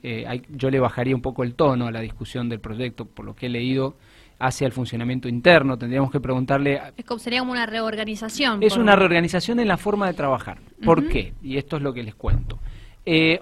Eh, 0.03 0.43
yo 0.49 0.69
le 0.69 0.79
bajaría 0.79 1.15
un 1.15 1.23
poco 1.23 1.43
el 1.43 1.55
tono 1.55 1.87
a 1.87 1.91
la 1.91 2.01
discusión 2.01 2.49
del 2.49 2.59
proyecto, 2.59 3.05
por 3.05 3.25
lo 3.25 3.35
que 3.35 3.47
he 3.47 3.49
leído 3.49 3.95
hacia 4.37 4.67
el 4.67 4.73
funcionamiento 4.73 5.27
interno. 5.27 5.77
Tendríamos 5.77 6.11
que 6.11 6.19
preguntarle... 6.19 6.79
Es 6.97 7.05
como, 7.05 7.17
sería 7.17 7.39
como 7.39 7.53
una 7.53 7.65
reorganización. 7.65 8.61
Es 8.61 8.77
una 8.77 8.95
reorganización 8.95 9.59
en 9.59 9.67
la 9.67 9.77
forma 9.77 10.07
de 10.07 10.13
trabajar. 10.13 10.59
¿Por 10.83 11.07
qué? 11.07 11.33
Y 11.41 11.57
esto 11.57 11.77
es 11.77 11.81
lo 11.81 11.93
que 11.93 12.03
les 12.03 12.13
cuento. 12.13 12.59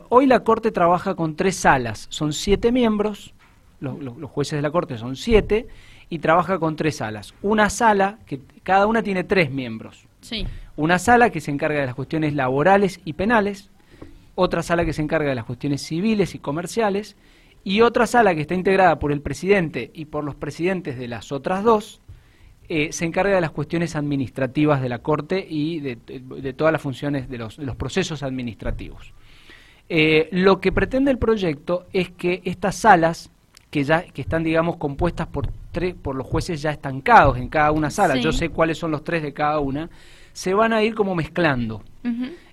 hoy 0.09 0.27
la 0.27 0.41
Corte 0.41 0.71
trabaja 0.71 1.15
con 1.15 1.35
tres 1.35 1.57
salas, 1.57 2.05
son 2.09 2.31
siete 2.31 2.71
miembros, 2.71 3.33
los, 3.81 4.01
los 4.01 4.31
jueces 4.31 4.57
de 4.57 4.61
la 4.61 4.71
Corte 4.71 4.97
son 4.97 5.17
siete, 5.17 5.67
y 6.13 6.19
trabaja 6.19 6.59
con 6.59 6.75
tres 6.75 6.97
salas. 6.97 7.33
Una 7.41 7.71
sala, 7.71 8.19
que 8.27 8.39
cada 8.61 8.85
una 8.85 9.01
tiene 9.01 9.23
tres 9.23 9.49
miembros. 9.49 10.05
Sí. 10.21 10.45
Una 10.75 10.99
sala 10.99 11.31
que 11.31 11.41
se 11.41 11.49
encarga 11.49 11.79
de 11.79 11.87
las 11.87 11.95
cuestiones 11.95 12.35
laborales 12.35 13.01
y 13.03 13.13
penales, 13.13 13.71
otra 14.35 14.61
sala 14.61 14.85
que 14.85 14.93
se 14.93 15.01
encarga 15.01 15.29
de 15.29 15.33
las 15.33 15.45
cuestiones 15.45 15.81
civiles 15.81 16.35
y 16.35 16.37
comerciales, 16.37 17.15
y 17.63 17.81
otra 17.81 18.05
sala 18.05 18.35
que 18.35 18.41
está 18.41 18.53
integrada 18.53 18.99
por 18.99 19.11
el 19.11 19.21
presidente 19.21 19.89
y 19.91 20.05
por 20.05 20.23
los 20.23 20.35
presidentes 20.35 20.99
de 20.99 21.07
las 21.07 21.31
otras 21.31 21.63
dos, 21.63 21.99
eh, 22.69 22.91
se 22.91 23.05
encarga 23.05 23.33
de 23.33 23.41
las 23.41 23.49
cuestiones 23.49 23.95
administrativas 23.95 24.83
de 24.83 24.89
la 24.89 24.99
Corte 24.99 25.43
y 25.49 25.79
de, 25.79 25.95
todas 26.55 26.71
las 26.71 26.81
funciones 26.83 27.27
de 27.27 27.39
los, 27.39 27.57
procesos 27.75 28.21
administrativos. 28.21 29.15
Eh, 29.89 30.29
lo 30.31 30.61
que 30.61 30.71
pretende 30.71 31.09
el 31.09 31.17
proyecto 31.17 31.87
es 31.91 32.11
que 32.11 32.43
estas 32.45 32.75
salas 32.75 33.31
que 33.73 33.83
ya 33.83 34.03
que 34.03 34.21
están 34.21 34.43
digamos 34.43 34.77
compuestas 34.77 35.25
por 35.25 35.47
tres 35.71 35.95
por 35.95 36.15
los 36.15 36.27
jueces 36.27 36.61
ya 36.61 36.69
estancados 36.69 37.37
en 37.37 37.49
cada 37.49 37.71
una 37.71 37.89
sala. 37.89 38.17
Yo 38.17 38.31
sé 38.31 38.49
cuáles 38.49 38.77
son 38.77 38.91
los 38.91 39.03
tres 39.03 39.23
de 39.23 39.33
cada 39.33 39.59
una. 39.59 39.89
Se 40.31 40.53
van 40.53 40.73
a 40.73 40.83
ir 40.83 40.93
como 40.93 41.15
mezclando. 41.15 41.81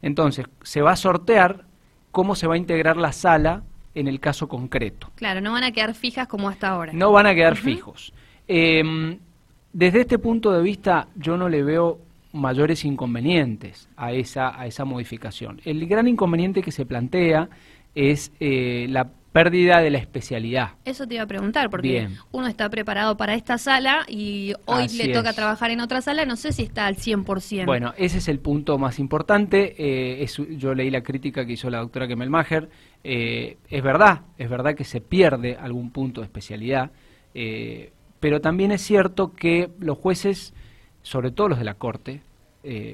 Entonces 0.01 0.47
se 0.63 0.81
va 0.81 0.93
a 0.93 0.97
sortear 0.97 1.67
cómo 2.11 2.35
se 2.35 2.47
va 2.47 2.55
a 2.55 2.57
integrar 2.57 2.97
la 2.97 3.13
sala 3.13 3.65
en 3.95 4.09
el 4.09 4.19
caso 4.19 4.49
concreto. 4.49 5.11
Claro 5.17 5.43
no 5.43 5.53
van 5.53 5.65
a 5.65 5.73
quedar 5.73 5.95
fijas 5.95 6.27
como 6.27 6.49
hasta 6.49 6.69
ahora. 6.69 6.95
No 6.95 7.13
van 7.13 7.27
a 7.27 7.35
quedar 7.35 7.57
fijos. 7.57 8.15
Em, 8.49 9.19
desde 9.75 10.01
este 10.01 10.19
punto 10.19 10.53
de 10.53 10.63
vista 10.63 11.09
yo 11.17 11.37
no 11.37 11.51
le 11.51 11.63
veo 11.63 11.99
mayores 12.33 12.87
inconvenientes 12.87 13.91
a 13.95 14.13
esa 14.13 14.59
a 14.59 14.67
esa 14.67 14.87
modificación. 14.87 15.61
El 15.67 15.87
gran 15.87 16.09
inconveniente 16.09 16.63
que 16.63 16.73
se 16.73 16.87
plantea 16.87 17.51
es 17.95 18.33
eh, 18.41 18.87
la 18.89 19.11
pérdida 19.33 19.81
de 19.81 19.91
la 19.91 19.99
especialidad. 19.99 20.71
Eso 20.85 21.07
te 21.07 21.15
iba 21.15 21.23
a 21.23 21.27
preguntar, 21.27 21.71
porque 21.71 22.09
uno 22.33 22.49
está 22.49 22.69
preparado 22.69 23.17
para 23.17 23.35
esta 23.35 23.59
sala 23.59 24.05
y 24.09 24.55
hoy 24.65 24.89
le 24.89 25.09
toca 25.09 25.33
trabajar 25.33 25.71
en 25.71 25.81
otra 25.81 26.01
sala, 26.01 26.25
no 26.25 26.37
sé 26.37 26.53
si 26.53 26.63
está 26.63 26.87
al 26.87 26.97
100%. 26.97 27.65
Bueno, 27.65 27.95
ese 27.97 28.19
es 28.19 28.29
el 28.29 28.41
punto 28.41 28.77
más 28.79 28.99
importante. 28.99 29.75
Eh, 29.79 30.27
yo 30.57 30.75
leí 30.75 30.91
la 30.91 31.03
crítica 31.03 31.47
que 31.47 31.53
hizo 31.53 31.71
la 31.71 31.79
doctora 31.79 32.09
Kemelmacher. 32.09 32.69
Eh, 33.05 33.57
es 33.69 33.83
verdad, 33.83 34.23
es 34.37 34.51
verdad 34.51 34.75
que 34.75 34.85
se 34.85 35.01
pierde 35.01 35.57
algún 35.57 35.91
punto 35.91 36.21
de 36.21 36.27
especialidad, 36.27 36.91
eh, 37.35 37.93
pero 38.19 38.41
también 38.41 38.73
es 38.73 38.83
cierto 38.83 39.33
que 39.33 39.71
los 39.79 39.97
jueces, 39.97 40.55
sobre 41.03 41.31
todo 41.31 41.51
los 41.51 41.59
de 41.59 41.65
la 41.65 41.75
Corte, 41.75 42.23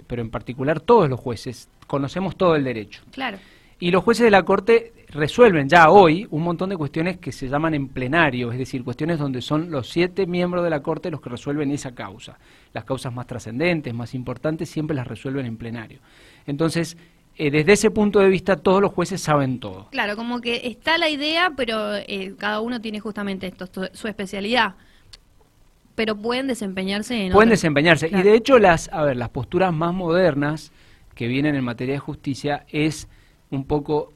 pero 0.06 0.22
en 0.22 0.30
particular 0.30 0.80
todos 0.80 1.08
los 1.08 1.18
jueces, 1.18 1.68
conocemos 1.88 2.36
todo 2.36 2.54
el 2.54 2.62
derecho. 2.62 3.02
Claro. 3.10 3.38
Y 3.80 3.90
los 3.90 4.04
jueces 4.04 4.24
de 4.24 4.30
la 4.30 4.44
Corte 4.44 4.92
resuelven 5.08 5.68
ya 5.68 5.90
hoy 5.90 6.26
un 6.30 6.42
montón 6.42 6.70
de 6.70 6.76
cuestiones 6.76 7.18
que 7.18 7.32
se 7.32 7.48
llaman 7.48 7.74
en 7.74 7.88
plenario, 7.88 8.52
es 8.52 8.58
decir, 8.58 8.82
cuestiones 8.84 9.18
donde 9.18 9.40
son 9.40 9.70
los 9.70 9.88
siete 9.88 10.26
miembros 10.26 10.64
de 10.64 10.70
la 10.70 10.82
Corte 10.82 11.10
los 11.10 11.20
que 11.20 11.30
resuelven 11.30 11.70
esa 11.70 11.94
causa. 11.94 12.38
Las 12.72 12.84
causas 12.84 13.12
más 13.12 13.26
trascendentes, 13.26 13.94
más 13.94 14.14
importantes, 14.14 14.68
siempre 14.68 14.96
las 14.96 15.06
resuelven 15.06 15.46
en 15.46 15.56
plenario. 15.56 16.00
Entonces, 16.46 16.96
eh, 17.36 17.50
desde 17.50 17.72
ese 17.72 17.90
punto 17.90 18.18
de 18.18 18.28
vista, 18.28 18.56
todos 18.56 18.80
los 18.80 18.92
jueces 18.92 19.20
saben 19.20 19.60
todo. 19.60 19.88
Claro, 19.90 20.16
como 20.16 20.40
que 20.40 20.62
está 20.64 20.98
la 20.98 21.08
idea, 21.08 21.52
pero 21.56 21.94
eh, 21.94 22.34
cada 22.38 22.60
uno 22.60 22.80
tiene 22.80 23.00
justamente 23.00 23.46
esto, 23.46 23.68
su 23.92 24.08
especialidad. 24.08 24.74
Pero 25.94 26.16
pueden 26.16 26.46
desempeñarse 26.46 27.26
en. 27.26 27.32
Pueden 27.32 27.50
desempeñarse. 27.50 28.08
Y 28.08 28.22
de 28.22 28.34
hecho, 28.34 28.58
las, 28.58 28.90
a 28.92 29.02
ver, 29.02 29.16
las 29.16 29.30
posturas 29.30 29.72
más 29.72 29.94
modernas 29.94 30.72
que 31.14 31.26
vienen 31.26 31.54
en 31.54 31.64
materia 31.64 31.94
de 31.94 31.98
justicia 31.98 32.66
es 32.70 33.08
un 33.50 33.64
poco 33.64 34.12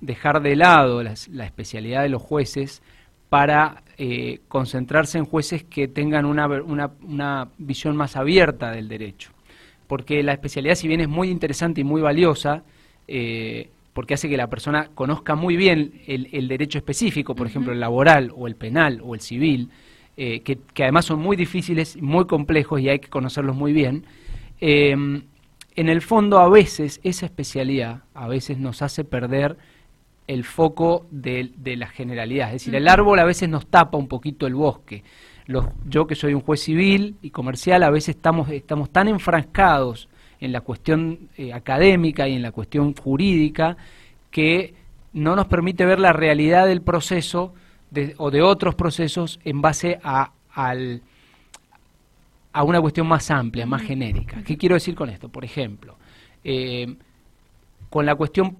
dejar 0.00 0.42
de 0.42 0.56
lado 0.56 1.02
la 1.02 1.44
especialidad 1.44 2.02
de 2.02 2.08
los 2.08 2.22
jueces 2.22 2.82
para 3.28 3.82
eh, 3.98 4.40
concentrarse 4.48 5.18
en 5.18 5.24
jueces 5.24 5.64
que 5.64 5.88
tengan 5.88 6.24
una, 6.24 6.46
una, 6.46 7.48
visión 7.58 7.96
más 7.96 8.16
abierta 8.16 8.70
del 8.70 8.88
derecho. 8.88 9.32
Porque 9.86 10.22
la 10.22 10.32
especialidad, 10.32 10.74
si 10.76 10.88
bien 10.88 11.00
es 11.00 11.08
muy 11.08 11.30
interesante 11.30 11.80
y 11.80 11.84
muy 11.84 12.00
valiosa, 12.00 12.62
eh, 13.06 13.70
porque 13.92 14.14
hace 14.14 14.28
que 14.28 14.36
la 14.36 14.48
persona 14.48 14.90
conozca 14.94 15.34
muy 15.34 15.56
bien 15.56 16.00
el, 16.06 16.48
derecho 16.48 16.78
específico, 16.78 17.34
por 17.34 17.46
ejemplo, 17.46 17.72
el 17.72 17.80
laboral 17.80 18.32
o 18.36 18.46
el 18.46 18.54
penal 18.54 19.00
o 19.02 19.14
el 19.14 19.20
civil, 19.20 19.70
eh, 20.16 20.40
que, 20.40 20.58
que, 20.74 20.84
además 20.84 21.04
son 21.04 21.20
muy 21.20 21.36
difíciles, 21.36 22.00
muy 22.00 22.26
complejos 22.26 22.80
y 22.80 22.88
hay 22.88 22.98
que 23.00 23.08
conocerlos 23.08 23.56
muy 23.56 23.72
bien, 23.72 24.04
en 24.60 25.28
el 25.76 26.02
fondo 26.02 26.38
a 26.38 26.48
veces 26.48 27.00
esa 27.04 27.26
especialidad 27.26 28.02
a 28.12 28.26
veces 28.26 28.58
nos 28.58 28.82
hace 28.82 29.04
perder 29.04 29.56
el 30.28 30.44
foco 30.44 31.06
de, 31.10 31.50
la 31.76 31.88
generalidad. 31.88 32.48
Es 32.48 32.52
decir, 32.54 32.74
el 32.74 32.86
árbol 32.86 33.18
a 33.18 33.24
veces 33.24 33.48
nos 33.48 33.66
tapa 33.66 33.98
un 33.98 34.06
poquito 34.06 34.46
el 34.46 34.54
bosque. 34.54 35.02
Los, 35.46 35.66
yo 35.88 36.06
que 36.06 36.14
soy 36.14 36.34
un 36.34 36.42
juez 36.42 36.60
civil 36.60 37.16
y 37.22 37.30
comercial, 37.30 37.82
a 37.82 37.90
veces 37.90 38.16
estamos, 38.16 38.50
estamos 38.50 38.90
tan 38.90 39.08
enfrascados 39.08 40.08
en 40.40 40.52
la 40.52 40.60
cuestión 40.60 41.30
eh, 41.36 41.52
académica 41.52 42.28
y 42.28 42.34
en 42.34 42.42
la 42.42 42.52
cuestión 42.52 42.94
jurídica 42.94 43.76
que 44.30 44.74
no 45.14 45.34
nos 45.34 45.46
permite 45.46 45.84
ver 45.86 45.98
la 45.98 46.12
realidad 46.12 46.66
del 46.66 46.82
proceso 46.82 47.54
o 48.18 48.30
de 48.30 48.42
otros 48.42 48.74
procesos 48.74 49.40
en 49.44 49.62
base 49.62 49.98
a, 50.04 50.32
al, 50.52 51.00
a 52.52 52.64
una 52.64 52.80
cuestión 52.80 53.06
más 53.06 53.30
amplia, 53.30 53.66
más 53.66 53.82
genérica. 53.82 54.42
¿Qué 54.42 54.56
quiero 54.56 54.74
decir 54.74 54.94
con 54.94 55.08
esto? 55.08 55.28
Por 55.28 55.44
ejemplo, 55.44 55.96
eh, 56.44 56.96
con 57.88 58.04
la 58.04 58.14
cuestión, 58.14 58.56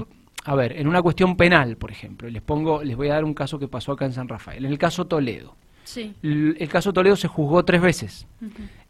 a 0.50 0.54
ver, 0.54 0.72
en 0.78 0.88
una 0.88 1.02
cuestión 1.02 1.36
penal, 1.36 1.76
por 1.76 1.90
ejemplo, 1.90 2.28
les 2.28 2.42
pongo, 2.42 2.82
les 2.82 2.96
voy 2.96 3.08
a 3.08 3.14
dar 3.14 3.24
un 3.24 3.34
caso 3.34 3.58
que 3.58 3.68
pasó 3.68 3.92
acá 3.92 4.04
en 4.06 4.12
San 4.12 4.28
Rafael. 4.28 4.64
En 4.64 4.70
el 4.72 4.78
caso 4.78 5.06
Toledo, 5.06 5.54
Sí. 5.84 6.14
el, 6.22 6.56
el 6.58 6.68
caso 6.68 6.92
Toledo 6.92 7.16
se 7.16 7.28
juzgó 7.28 7.64
tres 7.64 7.80
veces. 7.80 8.26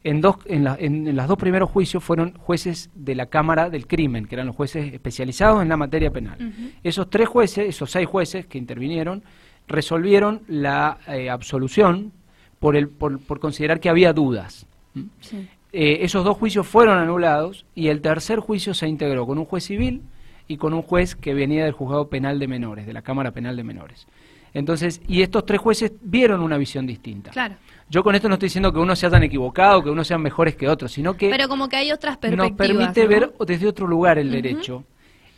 En, 0.05 0.21
dos, 0.21 0.37
en, 0.47 0.65
la- 0.65 0.77
en, 0.79 1.07
en 1.09 1.17
los 1.17 1.27
dos 1.29 1.37
primeros 1.39 1.71
juicios 1.71 2.03
fueron 2.03 2.35
jueces 2.39 2.91
de 2.95 3.15
la 3.15 3.27
Cámara 3.27 3.71
del 3.71 3.87
Crimen, 3.87 4.27
que 4.27 4.35
eran 4.37 4.47
los 4.49 4.57
jueces 4.57 4.93
especializados 4.93 5.63
en 5.63 5.69
la 5.69 5.77
materia 5.77 6.11
penal. 6.11 6.37
Esos 6.85 7.09
tres 7.11 7.29
jueces, 7.29 7.69
esos 7.69 7.91
seis 7.91 8.07
jueces 8.09 8.47
que 8.47 8.59
intervinieron, 8.59 9.23
resolvieron 9.69 10.43
la 10.49 10.99
eh, 11.07 11.31
absolución 11.31 12.13
por, 12.59 12.75
el, 12.77 12.89
por, 12.89 13.21
por 13.21 13.39
considerar 13.41 13.81
que 13.81 13.89
había 13.89 14.13
dudas. 14.13 14.67
¿Mm? 14.95 15.03
Sí. 15.21 15.49
Eh, 15.73 15.99
esos 16.03 16.25
dos 16.25 16.37
juicios 16.37 16.67
fueron 16.67 16.99
anulados 16.99 17.67
y 17.75 17.89
el 17.89 18.01
tercer 18.01 18.39
juicio 18.41 18.73
se 18.75 18.89
integró 18.89 19.27
con 19.27 19.39
un 19.39 19.45
juez 19.45 19.65
civil 19.65 20.01
y 20.49 20.57
con 20.57 20.75
un 20.75 20.83
juez 20.83 21.15
que 21.15 21.35
venía 21.35 21.65
del 21.65 21.73
juzgado 21.73 22.09
penal 22.09 22.39
de 22.39 22.49
menores, 22.49 22.87
de 22.87 22.93
la 22.93 23.03
Cámara 23.03 23.31
Penal 23.31 23.55
de 23.57 23.65
Menores. 23.65 24.07
Entonces, 24.55 25.01
y 25.07 25.21
estos 25.21 25.45
tres 25.45 25.61
jueces 25.61 25.93
vieron 26.01 26.41
una 26.41 26.57
visión 26.57 26.87
distinta. 26.87 27.31
Claro. 27.31 27.55
Yo 27.91 28.03
con 28.03 28.15
esto 28.15 28.29
no 28.29 28.35
estoy 28.35 28.47
diciendo 28.47 28.73
que 28.73 28.79
unos 28.79 28.99
se 28.99 29.07
hayan 29.07 29.23
equivocado, 29.23 29.83
que 29.83 29.91
unos 29.91 30.07
sean 30.07 30.23
mejores 30.23 30.57
que 30.57 30.69
otros, 30.69 30.91
sino 30.91 31.15
que 31.15 31.31
Pero 31.31 31.49
como 31.49 31.69
que 31.69 31.77
hay 31.77 31.93
otras 31.93 32.15
nos 32.15 32.21
perspectivas. 32.21 32.57
permite 32.57 33.03
¿no? 33.03 33.09
ver 33.09 33.33
desde 33.47 33.69
otro 33.69 33.87
lugar 33.87 34.19
el 34.19 34.31
derecho 34.31 34.85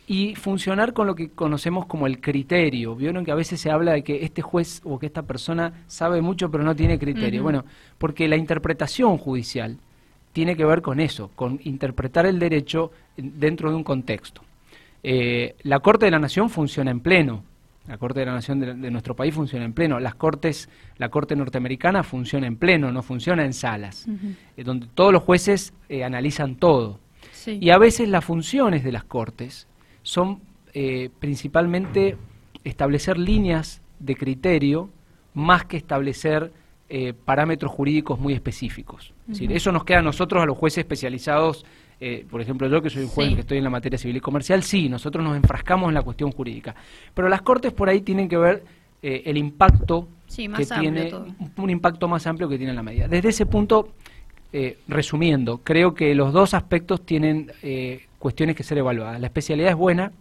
y 0.07 0.35
funcionar 0.35 0.93
con 0.93 1.07
lo 1.07 1.15
que 1.15 1.29
conocemos 1.29 1.85
como 1.85 2.07
el 2.07 2.19
criterio. 2.19 2.95
Vieron 2.95 3.23
que 3.23 3.31
a 3.31 3.35
veces 3.35 3.61
se 3.61 3.69
habla 3.69 3.93
de 3.93 4.03
que 4.03 4.23
este 4.23 4.41
juez 4.41 4.81
o 4.83 4.97
que 4.97 5.05
esta 5.05 5.23
persona 5.23 5.83
sabe 5.87 6.21
mucho 6.21 6.49
pero 6.49 6.63
no 6.63 6.75
tiene 6.75 6.97
criterio. 6.97 7.43
Bueno, 7.43 7.65
porque 7.97 8.27
la 8.27 8.37
interpretación 8.37 9.17
judicial 9.17 9.77
tiene 10.33 10.55
que 10.55 10.65
ver 10.65 10.81
con 10.81 10.99
eso, 10.99 11.29
con 11.35 11.59
interpretar 11.63 12.25
el 12.25 12.39
derecho 12.39 12.91
dentro 13.17 13.69
de 13.69 13.75
un 13.75 13.83
contexto. 13.83 14.41
Eh, 15.03 15.55
la 15.63 15.79
Corte 15.79 16.05
de 16.05 16.11
la 16.11 16.19
Nación 16.19 16.49
funciona 16.49 16.91
en 16.91 16.99
pleno. 16.99 17.43
La 17.87 17.97
Corte 17.97 18.19
de 18.19 18.27
la 18.27 18.33
Nación 18.33 18.59
de, 18.59 18.73
de 18.75 18.91
nuestro 18.91 19.15
país 19.15 19.33
funciona 19.33 19.65
en 19.65 19.73
pleno. 19.73 19.99
Las 19.99 20.15
cortes, 20.15 20.69
la 20.97 21.09
Corte 21.09 21.35
norteamericana 21.35 22.03
funciona 22.03 22.47
en 22.47 22.57
pleno, 22.57 22.91
no 22.91 23.01
funciona 23.01 23.43
en 23.43 23.53
salas, 23.53 24.07
eh, 24.55 24.63
donde 24.63 24.87
todos 24.93 25.11
los 25.11 25.23
jueces 25.23 25.73
eh, 25.89 26.03
analizan 26.03 26.55
todo. 26.55 26.99
Sí. 27.31 27.57
Y 27.59 27.71
a 27.71 27.77
veces 27.79 28.07
las 28.07 28.23
funciones 28.23 28.83
de 28.83 28.91
las 28.91 29.03
cortes 29.03 29.67
son 30.03 30.39
principalmente 31.19 32.15
establecer 32.63 33.17
líneas 33.17 33.81
de 33.99 34.15
criterio 34.15 34.89
más 35.33 35.65
que 35.65 35.75
establecer 35.75 36.53
parámetros 37.25 37.69
jurídicos 37.71 38.19
muy 38.19 38.33
específicos. 38.33 39.13
Es 39.23 39.39
decir, 39.39 39.51
eso 39.51 39.73
nos 39.73 39.83
queda 39.83 39.99
a 39.99 40.03
nosotros, 40.03 40.41
a 40.41 40.45
los 40.45 40.57
jueces 40.57 40.79
especializados, 40.79 41.65
eh, 42.01 42.25
por 42.29 42.41
ejemplo 42.41 42.67
yo 42.67 42.81
que 42.81 42.89
soy 42.89 43.03
un 43.03 43.09
juez 43.09 43.29
Sí. 43.29 43.35
que 43.35 43.41
estoy 43.41 43.57
en 43.59 43.63
la 43.63 43.69
materia 43.69 43.97
civil 43.97 44.17
y 44.17 44.19
comercial, 44.19 44.63
sí, 44.63 44.89
nosotros 44.89 45.23
nos 45.23 45.35
enfrascamos 45.37 45.87
en 45.89 45.93
la 45.93 46.01
cuestión 46.01 46.31
jurídica. 46.31 46.75
Pero 47.13 47.29
las 47.29 47.41
cortes 47.43 47.71
por 47.71 47.87
ahí 47.87 48.01
tienen 48.01 48.27
que 48.27 48.37
ver 48.37 48.63
eh, 49.03 49.23
el 49.25 49.37
impacto 49.37 50.07
Sí, 50.27 50.47
que 50.47 50.65
tiene, 50.65 51.05
todo. 51.05 51.25
un- 51.39 51.51
un 51.57 51.69
impacto 51.69 52.07
más 52.07 52.27
amplio 52.27 52.47
que 52.49 52.57
tiene 52.57 52.73
la 52.73 52.83
medida. 52.83 53.07
Desde 53.07 53.29
ese 53.29 53.45
punto, 53.45 53.93
eh, 54.53 54.77
resumiendo, 54.87 55.59
creo 55.63 55.93
que 55.93 56.13
los 56.13 56.33
dos 56.33 56.53
aspectos 56.53 57.05
tienen 57.05 57.51
eh, 57.63 58.05
cuestiones 58.19 58.55
que 58.55 58.63
ser 58.63 58.77
evaluadas. 58.77 59.19
La 59.19 59.27
especialidad 59.27 59.69
es 59.71 59.75
buena, 59.75 60.11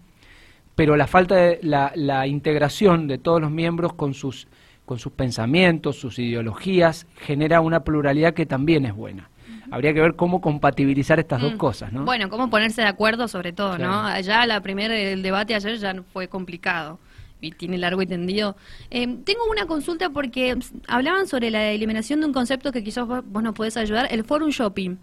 pero 0.75 0.97
la 0.97 1.07
falta 1.07 1.35
de 1.37 1.59
la, 1.62 1.93
la 1.95 2.27
integración 2.27 3.07
de 3.09 3.19
todos 3.19 3.40
los 3.40 3.51
miembros 3.51 3.93
con 3.93 4.14
sus, 4.14 4.49
con 4.87 4.99
sus 4.99 5.12
pensamientos, 5.12 5.97
sus 5.97 6.19
ideologías, 6.19 7.07
genera 7.16 7.61
una 7.61 7.81
pluralidad 7.85 8.33
que 8.35 8.47
también 8.47 8.87
es 8.87 8.95
buena. 8.95 9.29
Habría 9.70 9.94
que 9.94 10.00
ver 10.00 10.14
cómo 10.16 10.40
compatibilizar 10.40 11.18
estas 11.20 11.40
dos 11.40 11.54
Mm. 11.54 11.59
cosas, 11.59 11.92
¿no? 11.92 12.04
Bueno, 12.04 12.28
cómo 12.28 12.50
ponerse 12.50 12.83
de 12.83 12.88
acuerdo 12.88 13.28
sobre 13.28 13.52
todo, 13.52 13.78
¿no? 13.78 14.00
Allá 14.00 14.44
la 14.46 14.61
primera, 14.61 14.96
el 14.98 15.22
debate 15.22 15.54
ayer 15.54 15.76
ya 15.78 15.94
fue 16.12 16.28
complicado 16.28 16.98
y 17.40 17.52
tiene 17.52 17.78
largo 17.78 18.02
y 18.02 18.06
tendido. 18.06 18.56
Eh, 18.90 19.06
tengo 19.24 19.40
una 19.50 19.66
consulta 19.66 20.11
porque 20.11 20.56
hablaban 20.88 21.26
sobre 21.26 21.50
la 21.50 21.70
eliminación 21.70 22.20
de 22.20 22.26
un 22.26 22.33
concepto 22.33 22.70
que 22.72 22.83
quizás 22.85 23.06
vos, 23.06 23.22
vos 23.26 23.42
nos 23.42 23.54
podés 23.54 23.76
ayudar, 23.76 24.09
el 24.11 24.24
forum 24.24 24.50
shopping. 24.50 24.96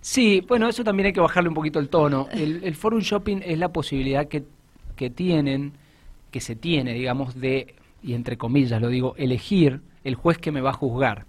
Sí, 0.00 0.44
bueno, 0.46 0.68
eso 0.68 0.84
también 0.84 1.06
hay 1.06 1.12
que 1.12 1.20
bajarle 1.20 1.48
un 1.48 1.54
poquito 1.54 1.78
el 1.78 1.88
tono. 1.88 2.28
El, 2.32 2.62
el 2.64 2.74
forum 2.74 3.00
shopping 3.00 3.40
es 3.44 3.58
la 3.58 3.70
posibilidad 3.72 4.28
que, 4.28 4.44
que 4.96 5.10
tienen, 5.10 5.72
que 6.30 6.40
se 6.40 6.54
tiene, 6.54 6.92
digamos, 6.94 7.40
de, 7.40 7.74
y 8.02 8.14
entre 8.14 8.36
comillas 8.36 8.80
lo 8.80 8.88
digo, 8.88 9.14
elegir 9.16 9.80
el 10.04 10.14
juez 10.14 10.38
que 10.38 10.52
me 10.52 10.60
va 10.60 10.70
a 10.70 10.74
juzgar. 10.74 11.26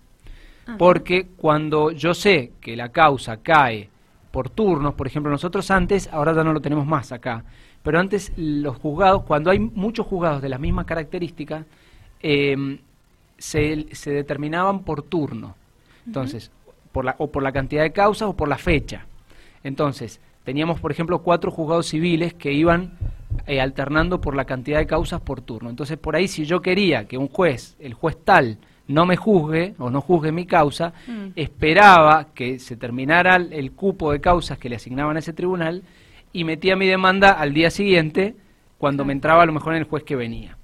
Ajá. 0.70 0.78
Porque 0.78 1.28
cuando 1.38 1.92
yo 1.92 2.14
sé 2.14 2.52
que 2.62 2.76
la 2.76 2.90
causa 2.90 3.38
cae 3.38 3.90
por 4.32 4.50
turnos, 4.50 4.94
por 4.94 5.08
ejemplo, 5.08 5.32
nosotros 5.32 5.70
antes, 5.72 6.10
ahora 6.12 6.34
ya 6.34 6.44
no 6.44 6.54
lo 6.54 6.62
tenemos 6.62 6.86
más 6.86 7.12
acá, 7.12 7.44
pero 7.84 8.00
antes 8.00 8.32
los 8.36 8.78
juzgados, 8.78 9.24
cuando 9.24 9.50
hay 9.52 9.60
muchos 9.60 10.06
juzgados 10.06 10.42
de 10.42 10.50
las 10.50 10.60
mismas 10.60 10.86
características, 10.86 11.66
eh, 12.22 12.80
se, 13.38 13.88
se 13.96 14.12
determinaban 14.12 14.84
por 14.84 15.02
turno. 15.02 15.56
Entonces, 16.06 16.52
por 16.92 17.06
la, 17.06 17.16
o 17.18 17.28
por 17.28 17.44
la 17.44 17.52
cantidad 17.52 17.84
de 17.84 17.92
causas 17.92 18.30
o 18.30 18.34
por 18.34 18.48
la 18.48 18.58
fecha. 18.58 19.06
Entonces, 19.64 20.20
teníamos, 20.44 20.80
por 20.80 20.92
ejemplo, 20.92 21.20
cuatro 21.20 21.52
juzgados 21.52 21.88
civiles 21.88 22.34
que 22.34 22.52
iban 22.52 22.98
eh, 23.48 23.62
alternando 23.62 24.20
por 24.22 24.36
la 24.36 24.46
cantidad 24.46 24.80
de 24.80 24.88
causas 24.88 25.22
por 25.22 25.42
turno. 25.42 25.70
Entonces, 25.70 25.98
por 25.98 26.16
ahí, 26.16 26.28
si 26.28 26.46
yo 26.46 26.62
quería 26.62 27.08
que 27.08 27.18
un 27.18 27.28
juez, 27.28 27.76
el 27.80 27.94
juez 27.94 28.18
tal, 28.24 28.58
no 28.90 29.06
me 29.06 29.16
juzgue 29.16 29.76
o 29.78 29.90
no 29.90 30.02
juzgue 30.02 30.32
mi 30.32 30.46
causa, 30.46 30.94
Mm. 31.08 31.28
esperaba 31.36 32.28
que 32.34 32.58
se 32.60 32.76
terminara 32.76 33.36
el, 33.36 33.72
cupo 33.72 34.12
de 34.12 34.20
causas 34.20 34.58
que 34.58 34.68
le 34.68 34.76
asignaban 34.76 35.16
a 35.16 35.20
ese 35.20 35.32
tribunal 35.32 35.84
y 36.34 36.44
metía 36.44 36.76
mi 36.76 36.88
demanda 36.88 37.32
al 37.32 37.54
día 37.54 37.70
siguiente, 37.70 38.36
cuando 38.80 39.06
me 39.06 39.14
entraba 39.14 39.44
a 39.44 39.46
lo 39.46 39.54
mejor 39.54 39.74
en 39.74 39.80
el 39.80 39.86
juez 39.86 40.04
que 40.04 40.16
venía. 40.16 40.58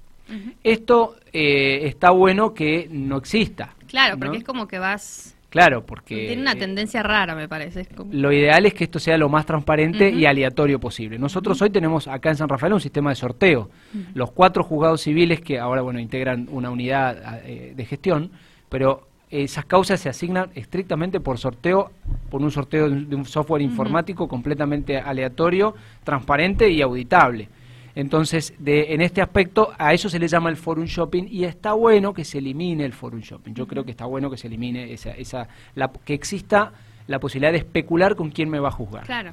Esto 0.64 1.14
eh, 1.32 1.82
está 1.84 2.10
bueno 2.10 2.52
que 2.52 2.88
no 2.90 3.16
exista. 3.16 3.76
Claro, 3.86 4.16
¿no? 4.16 4.20
porque 4.20 4.38
es 4.38 4.44
como 4.44 4.66
que 4.66 4.80
vas... 4.80 5.35
Claro, 5.56 5.86
porque 5.86 6.26
tiene 6.26 6.42
una 6.42 6.54
tendencia 6.54 7.02
rara, 7.02 7.34
me 7.34 7.48
parece. 7.48 7.86
como- 7.86 8.12
lo 8.12 8.30
ideal 8.32 8.66
es 8.66 8.74
que 8.74 8.84
esto 8.84 8.98
sea 8.98 9.16
lo 9.16 9.28
más 9.28 9.46
transparente 9.46 10.10
y 10.10 10.26
aleatorio 10.26 10.78
posible. 10.78 11.18
Nosotros 11.18 11.60
hoy 11.62 11.70
tenemos 11.70 12.08
acá 12.08 12.28
en 12.30 12.36
San 12.36 12.48
Rafael 12.48 12.72
un 12.74 12.80
sistema 12.80 13.10
de 13.10 13.16
sorteo. 13.16 13.70
Los 14.14 14.32
cuatro 14.32 14.62
juzgados 14.62 15.00
civiles 15.00 15.40
que 15.40 15.58
ahora 15.58 15.80
bueno 15.82 15.98
integran 15.98 16.46
una 16.50 16.70
unidad 16.70 17.40
eh, 17.46 17.72
de 17.74 17.84
gestión, 17.86 18.30
pero 18.68 19.06
esas 19.30 19.64
causas 19.64 19.98
se 19.98 20.08
asignan 20.08 20.50
estrictamente 20.54 21.18
por 21.20 21.38
sorteo, 21.38 21.90
por 22.30 22.42
un 22.42 22.50
sorteo 22.50 22.88
de 22.88 22.92
un- 22.94 23.08
de 23.10 23.16
un 23.16 23.24
software 23.24 23.62
informático 23.62 24.28
completamente 24.28 24.98
aleatorio, 24.98 25.74
transparente 26.04 26.70
y 26.70 26.82
auditable. 26.82 27.48
Entonces, 27.96 28.52
de, 28.58 28.92
en 28.92 29.00
este 29.00 29.22
aspecto, 29.22 29.72
a 29.78 29.94
eso 29.94 30.10
se 30.10 30.18
le 30.18 30.28
llama 30.28 30.50
el 30.50 30.56
forum 30.56 30.84
shopping 30.84 31.24
y 31.30 31.44
está 31.44 31.72
bueno 31.72 32.12
que 32.12 32.26
se 32.26 32.38
elimine 32.38 32.84
el 32.84 32.92
forum 32.92 33.20
shopping. 33.20 33.54
Yo 33.54 33.66
creo 33.66 33.84
que 33.84 33.90
está 33.90 34.04
bueno 34.04 34.30
que 34.30 34.36
se 34.36 34.48
elimine 34.48 34.92
esa, 34.92 35.12
esa 35.12 35.48
la, 35.74 35.90
que 36.04 36.12
exista 36.12 36.72
la 37.06 37.18
posibilidad 37.18 37.52
de 37.52 37.58
especular 37.58 38.14
con 38.14 38.30
quién 38.30 38.50
me 38.50 38.58
va 38.58 38.68
a 38.68 38.72
juzgar. 38.72 39.04
Claro. 39.04 39.32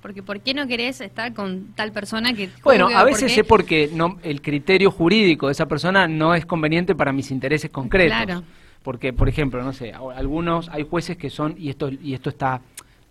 Porque 0.00 0.22
¿por 0.22 0.40
qué 0.40 0.54
no 0.54 0.66
querés 0.66 1.02
estar 1.02 1.34
con 1.34 1.74
tal 1.74 1.92
persona 1.92 2.32
que... 2.32 2.48
Bueno, 2.64 2.86
a 2.88 3.00
por 3.00 3.10
veces 3.10 3.34
qué? 3.34 3.42
es 3.42 3.46
porque 3.46 3.90
no, 3.92 4.18
el 4.22 4.40
criterio 4.40 4.90
jurídico 4.90 5.48
de 5.48 5.52
esa 5.52 5.66
persona 5.66 6.08
no 6.08 6.34
es 6.34 6.46
conveniente 6.46 6.94
para 6.94 7.12
mis 7.12 7.30
intereses 7.30 7.70
concretos. 7.70 8.16
Claro. 8.16 8.42
Porque, 8.82 9.12
por 9.12 9.28
ejemplo, 9.28 9.62
no 9.62 9.74
sé, 9.74 9.92
algunos 9.92 10.70
hay 10.70 10.86
jueces 10.88 11.18
que 11.18 11.28
son 11.28 11.54
y 11.58 11.68
esto 11.68 11.90
y 11.90 12.14
esto 12.14 12.30
está 12.30 12.62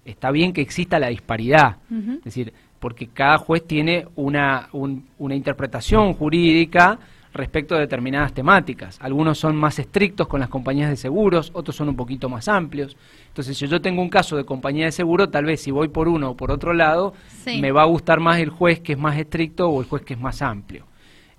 está 0.04 0.32
bien 0.32 0.54
que 0.54 0.62
exista 0.62 0.97
la 0.97 1.10
disparidad, 1.10 1.78
es 1.91 2.23
decir, 2.23 2.54
porque 2.79 3.07
cada 3.07 3.37
juez 3.37 3.65
tiene 3.65 4.07
una 4.15 4.69
un- 4.71 5.05
una 5.17 5.35
interpretación 5.35 6.13
jurídica 6.13 6.97
respecto 7.33 7.75
de 7.75 7.81
determinadas 7.81 8.33
temáticas. 8.33 8.97
Algunos 9.01 9.37
son 9.37 9.55
más 9.55 9.77
estrictos 9.77 10.27
con 10.27 10.39
las 10.39 10.49
compañías 10.49 10.89
de 10.89 10.95
seguros, 10.97 11.51
otros 11.53 11.75
son 11.75 11.87
un 11.89 11.95
poquito 11.95 12.27
más 12.27 12.47
amplios. 12.47 12.97
Entonces, 13.27 13.55
si 13.55 13.67
yo 13.67 13.79
tengo 13.81 14.01
un 14.01 14.09
caso 14.09 14.35
de 14.35 14.45
compañía 14.45 14.85
de 14.85 14.91
seguro, 14.91 15.29
tal 15.29 15.45
vez 15.45 15.61
si 15.61 15.69
voy 15.69 15.89
por 15.89 16.07
uno 16.07 16.31
o 16.31 16.35
por 16.35 16.49
otro 16.51 16.73
lado, 16.73 17.13
Sí. 17.43 17.61
me 17.61 17.71
va 17.71 17.83
a 17.83 17.85
gustar 17.85 18.19
más 18.19 18.39
el 18.39 18.49
juez 18.49 18.79
que 18.79 18.93
es 18.93 18.97
más 18.99 19.15
estricto 19.17 19.69
o 19.69 19.79
el 19.81 19.87
juez 19.87 20.01
que 20.03 20.15
es 20.15 20.19
más 20.19 20.41
amplio. 20.41 20.85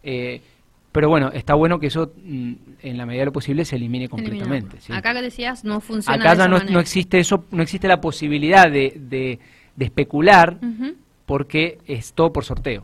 Eh, 0.04 0.40
pero 0.92 1.08
bueno, 1.08 1.30
está 1.32 1.54
bueno 1.54 1.78
que 1.80 1.88
eso, 1.88 2.12
mm, 2.24 2.52
en 2.82 2.96
la 2.96 3.04
medida 3.06 3.22
de 3.22 3.26
lo 3.26 3.32
posible, 3.32 3.64
se 3.64 3.76
elimine 3.76 4.08
completamente. 4.08 4.80
¿sí? 4.80 4.92
Acá 4.92 5.12
que 5.12 5.22
decías, 5.22 5.64
no 5.64 5.80
funciona 5.80 6.16
Acá 6.16 6.30
de 6.30 6.36
ya 6.38 6.44
esa 6.44 6.48
no, 6.66 6.70
no 6.72 6.80
existe 6.80 7.18
eso, 7.18 7.44
no 7.50 7.62
existe 7.62 7.88
la 7.88 8.00
posibilidad 8.00 8.70
de, 8.70 8.96
de- 8.96 9.38
de 9.76 9.84
especular. 9.84 10.58
Porque 11.30 11.78
es 11.86 12.12
todo 12.12 12.32
por 12.32 12.44
sorteo. 12.44 12.82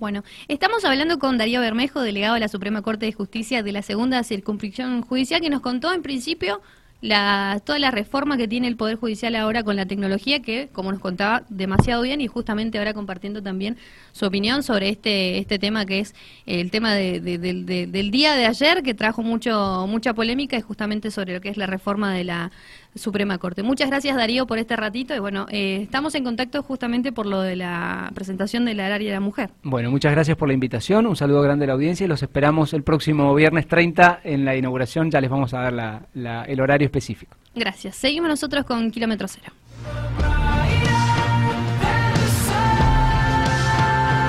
Bueno, 0.00 0.24
estamos 0.48 0.84
hablando 0.84 1.20
con 1.20 1.38
Darío 1.38 1.60
Bermejo, 1.60 2.02
delegado 2.02 2.34
de 2.34 2.40
la 2.40 2.48
Suprema 2.48 2.82
Corte 2.82 3.06
de 3.06 3.12
Justicia 3.12 3.62
de 3.62 3.70
la 3.70 3.82
Segunda 3.82 4.24
Circunscripción 4.24 5.02
Judicial, 5.02 5.40
que 5.40 5.50
nos 5.50 5.60
contó 5.60 5.92
en 5.94 6.02
principio 6.02 6.60
la, 7.00 7.60
toda 7.64 7.78
la 7.78 7.92
reforma 7.92 8.36
que 8.36 8.48
tiene 8.48 8.66
el 8.66 8.76
Poder 8.76 8.96
Judicial 8.96 9.36
ahora 9.36 9.62
con 9.62 9.76
la 9.76 9.86
tecnología, 9.86 10.42
que, 10.42 10.68
como 10.72 10.90
nos 10.90 11.00
contaba, 11.00 11.44
demasiado 11.48 12.02
bien 12.02 12.20
y 12.20 12.26
justamente 12.26 12.78
ahora 12.78 12.92
compartiendo 12.92 13.40
también 13.40 13.76
su 14.12 14.26
opinión 14.26 14.64
sobre 14.64 14.88
este, 14.88 15.38
este 15.38 15.60
tema 15.60 15.86
que 15.86 16.00
es 16.00 16.14
el 16.46 16.72
tema 16.72 16.92
de- 16.94 17.20
del 17.20 18.10
día 18.10 18.34
de 18.34 18.46
ayer, 18.46 18.82
que 18.82 18.94
trajo 18.94 19.22
mucho 19.22 19.86
mucha 19.88 20.12
polémica, 20.12 20.56
y 20.56 20.60
justamente 20.62 21.12
sobre 21.12 21.34
lo 21.34 21.40
que 21.40 21.50
es 21.50 21.56
la 21.56 21.66
reforma 21.66 22.12
de 22.14 22.24
la 22.24 22.50
Suprema 22.94 23.38
Corte. 23.38 23.62
Muchas 23.62 23.88
gracias 23.88 24.16
Darío 24.16 24.46
por 24.46 24.58
este 24.58 24.76
ratito 24.76 25.14
y 25.14 25.18
bueno, 25.18 25.46
eh, 25.50 25.80
estamos 25.82 26.14
en 26.14 26.24
contacto 26.24 26.62
justamente 26.62 27.12
por 27.12 27.26
lo 27.26 27.40
de 27.40 27.56
la 27.56 28.10
presentación 28.14 28.64
del 28.64 28.80
área 28.80 28.96
de 28.98 29.14
la 29.14 29.20
mujer. 29.20 29.50
Bueno, 29.62 29.90
muchas 29.90 30.12
gracias 30.12 30.36
por 30.36 30.48
la 30.48 30.54
invitación, 30.54 31.06
un 31.06 31.16
saludo 31.16 31.42
grande 31.42 31.64
a 31.64 31.68
la 31.68 31.72
audiencia 31.74 32.04
y 32.04 32.08
los 32.08 32.22
esperamos 32.22 32.72
el 32.72 32.82
próximo 32.82 33.34
viernes 33.34 33.66
30 33.66 34.20
en 34.24 34.44
la 34.44 34.56
inauguración, 34.56 35.10
ya 35.10 35.20
les 35.20 35.30
vamos 35.30 35.54
a 35.54 35.70
dar 35.70 36.08
el 36.48 36.60
horario 36.60 36.86
específico. 36.86 37.36
Gracias. 37.54 37.96
Seguimos 37.96 38.28
nosotros 38.28 38.64
con 38.64 38.90
Kilómetro 38.90 39.28
Cero. 39.28 39.52